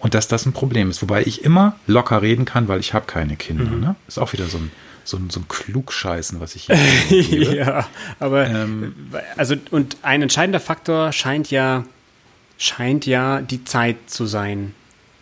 [0.00, 1.02] und dass das ein Problem ist.
[1.02, 3.64] Wobei ich immer locker reden kann, weil ich habe keine Kinder.
[3.64, 3.80] Mhm.
[3.80, 3.96] Ne?
[4.06, 4.70] Ist auch wieder so ein,
[5.04, 6.76] so ein, so ein Klugscheißen, was ich hier
[7.54, 7.88] Ja,
[8.20, 8.94] aber ähm,
[9.36, 11.84] also und ein entscheidender Faktor scheint ja,
[12.58, 14.74] scheint ja die Zeit zu sein.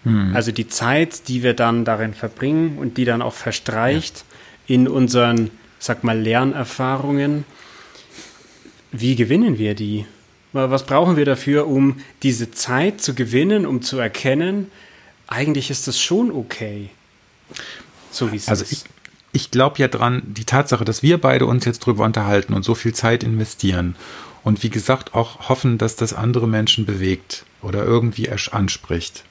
[0.05, 0.37] Mhm.
[0.37, 4.25] Also die Zeit, die wir dann darin verbringen und die dann auch verstreicht
[4.67, 4.75] ja.
[4.75, 7.45] in unseren sag mal, Lernerfahrungen.
[8.93, 10.07] Wie gewinnen wir die?
[10.53, 14.71] Was brauchen wir dafür, um diese Zeit zu gewinnen, um zu erkennen,
[15.27, 16.91] eigentlich ist das schon okay,
[18.11, 18.73] so wie es also ist?
[18.73, 18.85] Ich,
[19.33, 22.75] ich glaube ja dran, die Tatsache, dass wir beide uns jetzt drüber unterhalten und so
[22.75, 23.97] viel Zeit investieren
[24.45, 29.25] und wie gesagt auch hoffen, dass das andere Menschen bewegt oder irgendwie anspricht,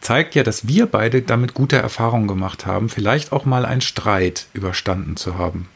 [0.00, 4.46] zeigt ja, dass wir beide damit gute Erfahrungen gemacht haben, vielleicht auch mal einen Streit
[4.52, 5.68] überstanden zu haben,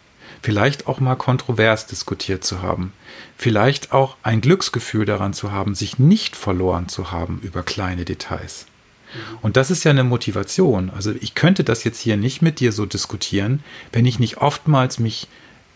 [0.44, 2.92] vielleicht auch mal kontrovers diskutiert zu haben,
[3.38, 8.66] vielleicht auch ein Glücksgefühl daran zu haben, sich nicht verloren zu haben über kleine Details.
[9.40, 10.90] Und das ist ja eine Motivation.
[10.90, 14.98] Also ich könnte das jetzt hier nicht mit dir so diskutieren, wenn ich nicht oftmals
[14.98, 15.28] mich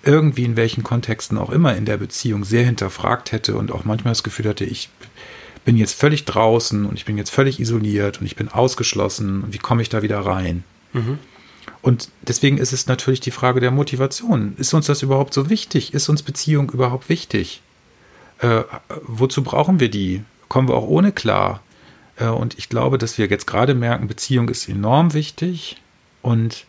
[0.02, 4.10] irgendwie in welchen Kontexten auch immer in der Beziehung sehr hinterfragt hätte und auch manchmal
[4.10, 4.90] das Gefühl hatte, ich
[5.64, 9.54] bin jetzt völlig draußen und ich bin jetzt völlig isoliert und ich bin ausgeschlossen und
[9.54, 10.62] wie komme ich da wieder rein?
[10.92, 11.18] Mhm.
[11.82, 14.54] Und deswegen ist es natürlich die Frage der Motivation.
[14.56, 15.94] Ist uns das überhaupt so wichtig?
[15.94, 17.62] Ist uns Beziehung überhaupt wichtig?
[18.40, 18.62] Äh,
[19.02, 20.22] wozu brauchen wir die?
[20.48, 21.60] Kommen wir auch ohne klar?
[22.16, 25.76] Äh, und ich glaube, dass wir jetzt gerade merken, Beziehung ist enorm wichtig
[26.22, 26.64] und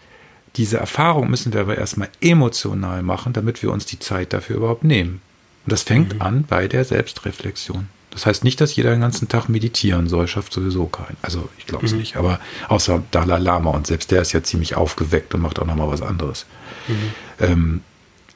[0.55, 4.83] diese Erfahrung müssen wir aber erstmal emotional machen, damit wir uns die Zeit dafür überhaupt
[4.83, 5.21] nehmen.
[5.65, 6.21] Und das fängt mhm.
[6.21, 7.87] an bei der Selbstreflexion.
[8.11, 11.17] Das heißt nicht, dass jeder den ganzen Tag meditieren soll, schafft sowieso keinen.
[11.21, 11.99] Also ich glaube es mhm.
[11.99, 15.65] nicht, aber außer Dalai Lama und selbst der ist ja ziemlich aufgeweckt und macht auch
[15.65, 16.45] nochmal was anderes.
[16.87, 16.93] Mhm.
[17.39, 17.81] Ähm,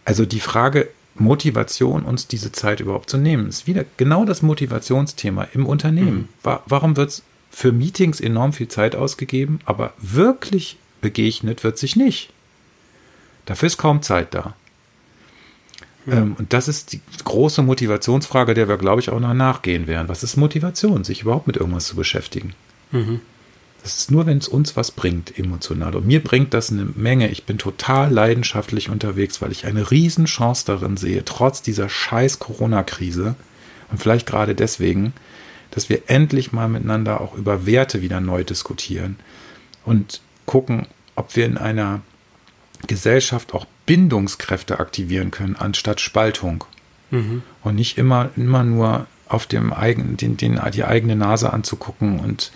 [0.05, 3.47] also die Frage, Motivation, uns diese Zeit überhaupt zu nehmen.
[3.47, 6.29] Ist wieder genau das Motivationsthema im Unternehmen.
[6.43, 6.57] Mhm.
[6.65, 7.21] Warum wird
[7.51, 12.31] für Meetings enorm viel Zeit ausgegeben, aber wirklich begegnet wird sich nicht?
[13.45, 14.55] Dafür ist kaum Zeit da.
[16.07, 20.09] Ähm, und das ist die große Motivationsfrage, der wir, glaube ich, auch noch nachgehen werden.
[20.09, 22.53] Was ist Motivation, sich überhaupt mit irgendwas zu beschäftigen?
[22.91, 23.21] Mhm.
[23.83, 25.95] Das ist nur, wenn es uns was bringt, emotional.
[25.95, 27.29] Und mir bringt das eine Menge.
[27.29, 33.35] Ich bin total leidenschaftlich unterwegs, weil ich eine Riesenchance darin sehe, trotz dieser scheiß Corona-Krise
[33.91, 35.13] und vielleicht gerade deswegen,
[35.71, 39.17] dass wir endlich mal miteinander auch über Werte wieder neu diskutieren
[39.83, 42.01] und gucken, ob wir in einer
[42.87, 46.63] Gesellschaft auch Bindungskräfte aktivieren können, anstatt Spaltung.
[47.11, 47.43] Mhm.
[47.63, 52.51] Und nicht immer, immer nur auf dem eigenen, den, den, die eigene Nase anzugucken und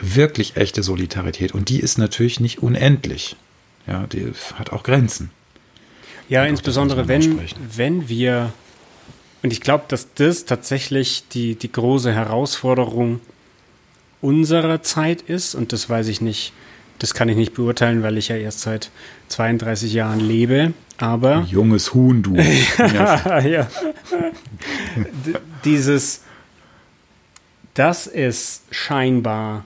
[0.00, 1.52] wirklich echte Solidarität.
[1.52, 3.36] Und die ist natürlich nicht unendlich.
[3.86, 5.30] Ja, die hat auch Grenzen.
[6.28, 7.40] Ja, und insbesondere wenn,
[7.74, 8.52] wenn wir,
[9.42, 13.20] und ich glaube, dass das tatsächlich die, die große Herausforderung
[14.20, 16.52] unserer Zeit ist, und das weiß ich nicht,
[16.98, 18.90] das kann ich nicht beurteilen, weil ich ja erst seit
[19.28, 21.46] 32 Jahren lebe, aber.
[21.48, 22.36] Junges Huhn, du.
[22.78, 23.68] ja, ja.
[25.64, 26.22] Dieses,
[27.74, 29.64] dass es scheinbar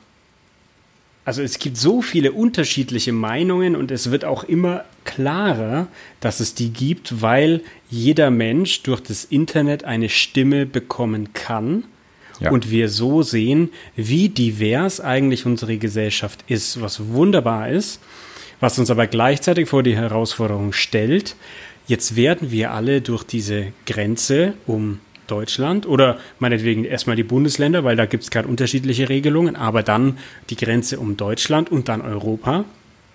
[1.24, 5.86] also es gibt so viele unterschiedliche Meinungen und es wird auch immer klarer,
[6.20, 11.84] dass es die gibt, weil jeder Mensch durch das Internet eine Stimme bekommen kann.
[12.42, 12.50] Ja.
[12.50, 18.00] Und wir so sehen, wie divers eigentlich unsere Gesellschaft ist, was wunderbar ist,
[18.60, 21.36] was uns aber gleichzeitig vor die Herausforderung stellt.
[21.86, 27.96] Jetzt werden wir alle durch diese Grenze um Deutschland oder meinetwegen erstmal die Bundesländer, weil
[27.96, 30.18] da gibt es gerade unterschiedliche Regelungen, aber dann
[30.50, 32.64] die Grenze um Deutschland und dann Europa.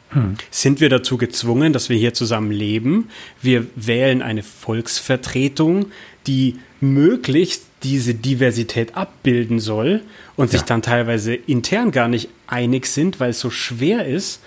[0.10, 0.36] Hm.
[0.50, 3.10] Sind wir dazu gezwungen, dass wir hier zusammen leben?
[3.42, 5.88] Wir wählen eine Volksvertretung,
[6.28, 10.02] die möglichst diese Diversität abbilden soll
[10.36, 10.52] und ja.
[10.60, 14.42] sich dann teilweise intern gar nicht einig sind, weil es so schwer ist,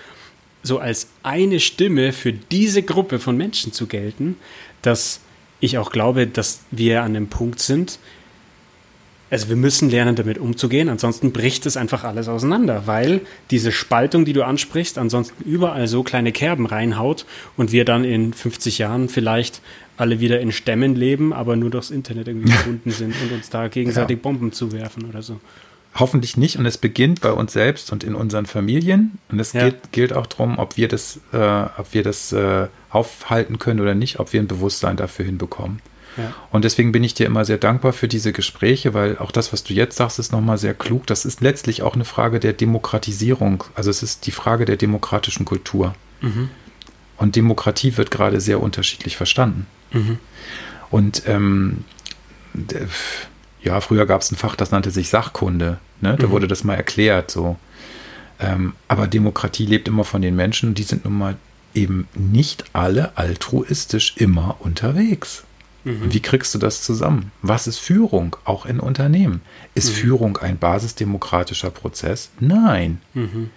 [0.63, 4.37] so als eine Stimme für diese Gruppe von Menschen zu gelten,
[4.81, 5.21] dass
[5.59, 7.99] ich auch glaube, dass wir an dem Punkt sind,
[9.31, 14.25] also wir müssen lernen, damit umzugehen, ansonsten bricht es einfach alles auseinander, weil diese Spaltung,
[14.25, 17.25] die du ansprichst, ansonsten überall so kleine Kerben reinhaut
[17.55, 19.61] und wir dann in 50 Jahren vielleicht
[20.01, 23.67] alle wieder in Stämmen leben, aber nur durchs Internet irgendwie verbunden sind und uns da
[23.67, 24.21] gegenseitig ja.
[24.21, 25.39] Bomben zuwerfen oder so.
[25.93, 29.63] Hoffentlich nicht und es beginnt bei uns selbst und in unseren Familien und es ja.
[29.63, 33.93] gilt, gilt, auch darum, ob wir das, äh, ob wir das äh, aufhalten können oder
[33.93, 35.81] nicht, ob wir ein Bewusstsein dafür hinbekommen.
[36.17, 36.33] Ja.
[36.51, 39.63] Und deswegen bin ich dir immer sehr dankbar für diese Gespräche, weil auch das, was
[39.63, 41.07] du jetzt sagst, ist nochmal sehr klug.
[41.07, 43.63] Das ist letztlich auch eine Frage der Demokratisierung.
[43.75, 45.93] Also es ist die Frage der demokratischen Kultur.
[46.21, 46.49] Mhm.
[47.17, 49.67] Und Demokratie wird gerade sehr unterschiedlich verstanden.
[49.91, 50.19] Mhm.
[50.89, 51.85] Und ähm,
[53.63, 55.79] ja, früher gab es ein Fach, das nannte sich Sachkunde.
[56.01, 56.17] Ne?
[56.17, 56.31] Da mhm.
[56.31, 57.31] wurde das mal erklärt.
[57.31, 57.57] So.
[58.39, 60.73] Ähm, aber Demokratie lebt immer von den Menschen.
[60.73, 61.37] Die sind nun mal
[61.73, 65.43] eben nicht alle altruistisch immer unterwegs.
[65.83, 66.13] Mhm.
[66.13, 67.31] Wie kriegst du das zusammen?
[67.41, 69.41] Was ist Führung, auch in Unternehmen?
[69.73, 69.93] Ist mhm.
[69.93, 72.31] Führung ein basisdemokratischer Prozess?
[72.39, 72.99] Nein.
[73.13, 73.49] Mhm.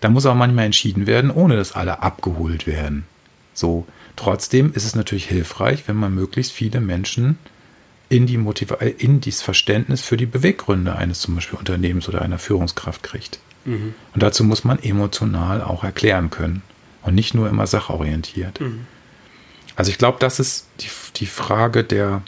[0.00, 3.06] Da muss auch manchmal entschieden werden, ohne dass alle abgeholt werden.
[3.54, 3.86] So.
[4.16, 7.38] Trotzdem ist es natürlich hilfreich, wenn man möglichst viele Menschen
[8.08, 12.38] in die Motiva in dieses Verständnis für die Beweggründe eines zum Beispiel Unternehmens oder einer
[12.38, 13.40] Führungskraft kriegt.
[13.64, 13.94] Mhm.
[14.14, 16.62] Und dazu muss man emotional auch erklären können.
[17.02, 18.60] und nicht nur immer sachorientiert.
[18.60, 18.86] Mhm.
[19.76, 22.22] Also ich glaube, das ist die, die Frage der,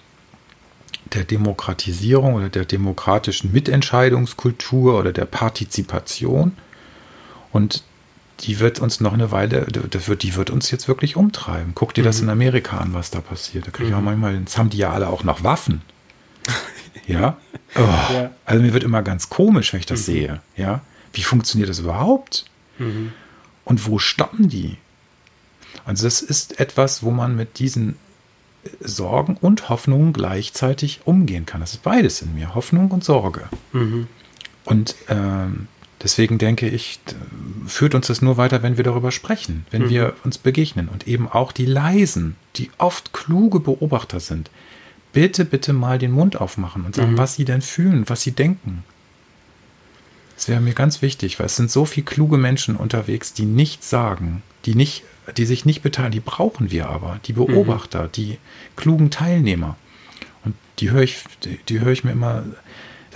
[1.15, 6.53] der Demokratisierung oder der demokratischen Mitentscheidungskultur oder der Partizipation.
[7.51, 7.83] Und
[8.41, 11.73] die wird uns noch eine Weile, das wird, die wird uns jetzt wirklich umtreiben.
[11.75, 12.07] Guck dir mhm.
[12.07, 13.67] das in Amerika an, was da passiert.
[13.67, 13.99] Da kriege ich mhm.
[13.99, 15.83] auch manchmal, jetzt haben die ja alle auch noch Waffen.
[17.07, 17.37] ja?
[17.77, 18.31] Oh, ja?
[18.45, 20.05] Also mir wird immer ganz komisch, wenn ich das mhm.
[20.05, 20.41] sehe.
[20.57, 20.83] Ja?
[21.13, 22.45] Wie funktioniert das überhaupt?
[22.79, 23.13] Mhm.
[23.65, 24.77] Und wo stoppen die?
[25.85, 27.97] Also das ist etwas, wo man mit diesen
[28.81, 31.61] Sorgen und Hoffnungen gleichzeitig umgehen kann.
[31.61, 33.49] Das ist beides in mir, Hoffnung und Sorge.
[33.73, 34.07] Mhm.
[34.65, 35.69] Und ähm,
[36.03, 37.01] deswegen denke ich,
[37.67, 39.91] führt uns das nur weiter, wenn wir darüber sprechen, wenn mhm.
[39.91, 44.51] wir uns begegnen und eben auch die leisen, die oft kluge Beobachter sind.
[45.13, 47.19] Bitte, bitte mal den Mund aufmachen und sagen, mhm.
[47.19, 48.85] was sie denn fühlen, was sie denken.
[50.37, 53.91] Das wäre mir ganz wichtig, weil es sind so viele kluge Menschen unterwegs, die nichts
[53.91, 55.03] sagen, die nicht
[55.37, 58.13] die sich nicht beteiligen, die brauchen wir aber, die Beobachter, mhm.
[58.13, 58.39] die
[58.77, 59.77] klugen Teilnehmer.
[60.45, 62.45] Und die höre ich, die, die höre ich mir immer,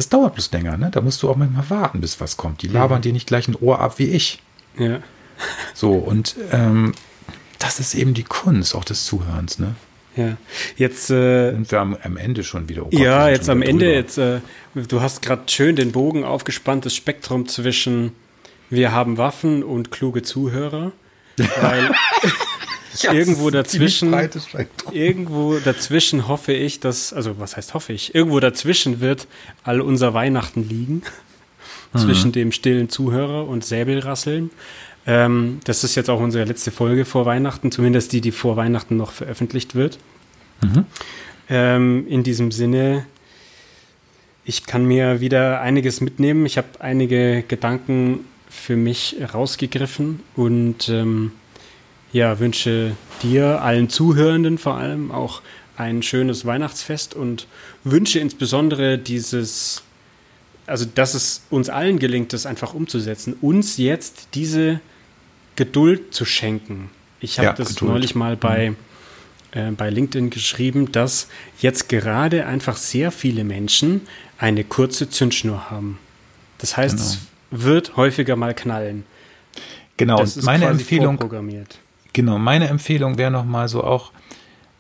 [0.02, 0.90] das dauert bloß länger, ne?
[0.90, 2.62] Da musst du auch manchmal warten, bis was kommt.
[2.62, 3.02] Die labern mhm.
[3.02, 4.42] dir nicht gleich ein Ohr ab wie ich.
[4.76, 4.98] Ja.
[5.74, 6.92] So, und ähm,
[7.60, 9.76] das ist eben die Kunst auch des Zuhörens, ne?
[10.16, 10.36] Ja,
[10.76, 12.82] jetzt äh, sind wir am, am Ende schon wieder.
[12.82, 13.96] Oh Gott, ja, jetzt am Ende, drüber.
[13.96, 14.40] jetzt äh,
[14.74, 18.12] du hast gerade schön den Bogen aufgespannt, das Spektrum zwischen
[18.68, 20.92] wir haben Waffen und kluge Zuhörer.
[21.60, 21.92] Weil
[23.00, 24.14] ja, irgendwo dazwischen,
[24.92, 29.26] irgendwo dazwischen hoffe ich, dass, also was heißt hoffe ich, irgendwo dazwischen wird
[29.64, 31.02] all unser Weihnachten liegen.
[31.92, 31.98] Mhm.
[31.98, 34.50] Zwischen dem stillen Zuhörer und Säbelrasseln.
[35.06, 38.96] Ähm, das ist jetzt auch unsere letzte Folge vor Weihnachten, zumindest die, die vor Weihnachten
[38.96, 39.98] noch veröffentlicht wird.
[40.62, 40.84] Mhm.
[41.48, 43.04] Ähm, in diesem Sinne,
[44.44, 46.46] ich kann mir wieder einiges mitnehmen.
[46.46, 51.32] Ich habe einige Gedanken für mich rausgegriffen und ähm,
[52.12, 55.42] ja, wünsche dir, allen Zuhörenden vor allem, auch
[55.76, 57.46] ein schönes Weihnachtsfest und
[57.84, 59.82] wünsche insbesondere dieses,
[60.66, 64.80] also dass es uns allen gelingt, das einfach umzusetzen, uns jetzt diese
[65.56, 66.90] Geduld zu schenken.
[67.20, 67.90] Ich habe ja, das Geduld.
[67.90, 68.76] neulich mal bei, mhm.
[69.52, 71.28] äh, bei LinkedIn geschrieben, dass
[71.60, 74.02] jetzt gerade einfach sehr viele Menschen
[74.38, 75.98] eine kurze Zündschnur haben.
[76.58, 77.08] Das heißt, genau.
[77.08, 77.18] es
[77.50, 79.04] wird häufiger mal knallen.
[79.96, 81.18] Genau, das meine Empfehlung.
[82.12, 84.12] Genau, meine Empfehlung wäre nochmal so auch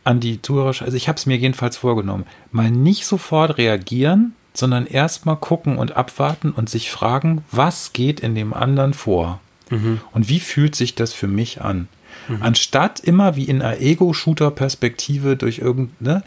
[0.04, 4.86] an die Zuhörer, also ich habe es mir jedenfalls vorgenommen, mal nicht sofort reagieren, sondern
[4.86, 9.40] erstmal gucken und abwarten und sich fragen, was geht in dem anderen vor?
[9.70, 10.00] Mhm.
[10.12, 11.88] Und wie fühlt sich das für mich an?
[12.28, 12.42] Mhm.
[12.42, 16.22] Anstatt immer wie in einer Ego-Shooter-Perspektive durch irgendeine,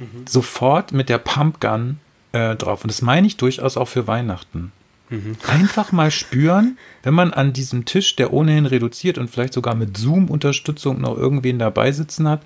[0.00, 0.26] mhm.
[0.26, 1.98] sofort mit der Pumpgun
[2.32, 2.82] äh, drauf.
[2.84, 4.72] Und das meine ich durchaus auch für Weihnachten.
[5.10, 5.36] Mhm.
[5.46, 9.96] Einfach mal spüren, wenn man an diesem Tisch, der ohnehin reduziert und vielleicht sogar mit
[9.96, 12.42] Zoom-Unterstützung noch irgendwen dabei sitzen hat,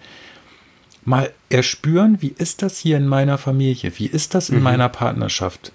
[1.05, 3.93] mal erspüren, wie ist das hier in meiner Familie?
[3.97, 4.63] Wie ist das in mhm.
[4.63, 5.73] meiner Partnerschaft?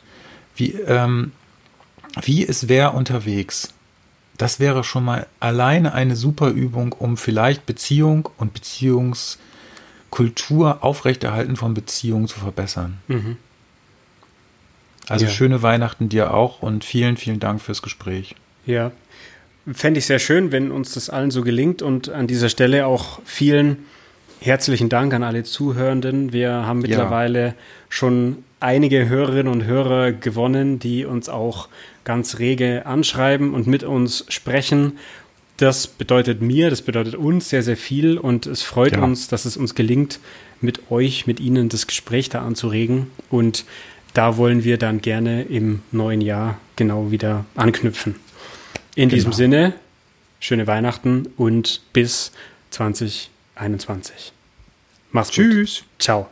[0.55, 1.33] Wie, ähm,
[2.21, 3.73] wie ist wer unterwegs?
[4.37, 11.73] Das wäre schon mal alleine eine super Übung, um vielleicht Beziehung und Beziehungskultur, Aufrechterhalten von
[11.73, 12.99] Beziehungen zu verbessern.
[13.07, 13.37] Mhm.
[15.09, 15.31] Also ja.
[15.31, 18.35] schöne Weihnachten dir auch und vielen, vielen Dank fürs Gespräch.
[18.65, 18.91] Ja,
[19.71, 23.19] fände ich sehr schön, wenn uns das allen so gelingt und an dieser Stelle auch
[23.25, 23.85] vielen
[24.39, 26.33] herzlichen Dank an alle Zuhörenden.
[26.33, 27.53] Wir haben mittlerweile ja.
[27.89, 31.69] schon einige Hörerinnen und Hörer gewonnen, die uns auch
[32.03, 34.97] ganz rege anschreiben und mit uns sprechen.
[35.57, 39.03] Das bedeutet mir, das bedeutet uns sehr, sehr viel und es freut ja.
[39.03, 40.19] uns, dass es uns gelingt,
[40.61, 43.65] mit euch, mit Ihnen das Gespräch da anzuregen und
[44.17, 48.15] da wollen wir dann gerne im neuen Jahr genau wieder anknüpfen.
[48.95, 49.15] In genau.
[49.15, 49.73] diesem Sinne,
[50.39, 52.31] schöne Weihnachten und bis
[52.71, 54.33] 2021.
[55.11, 55.81] Mach's Tschüss.
[55.81, 55.85] gut.
[55.99, 56.29] Ciao.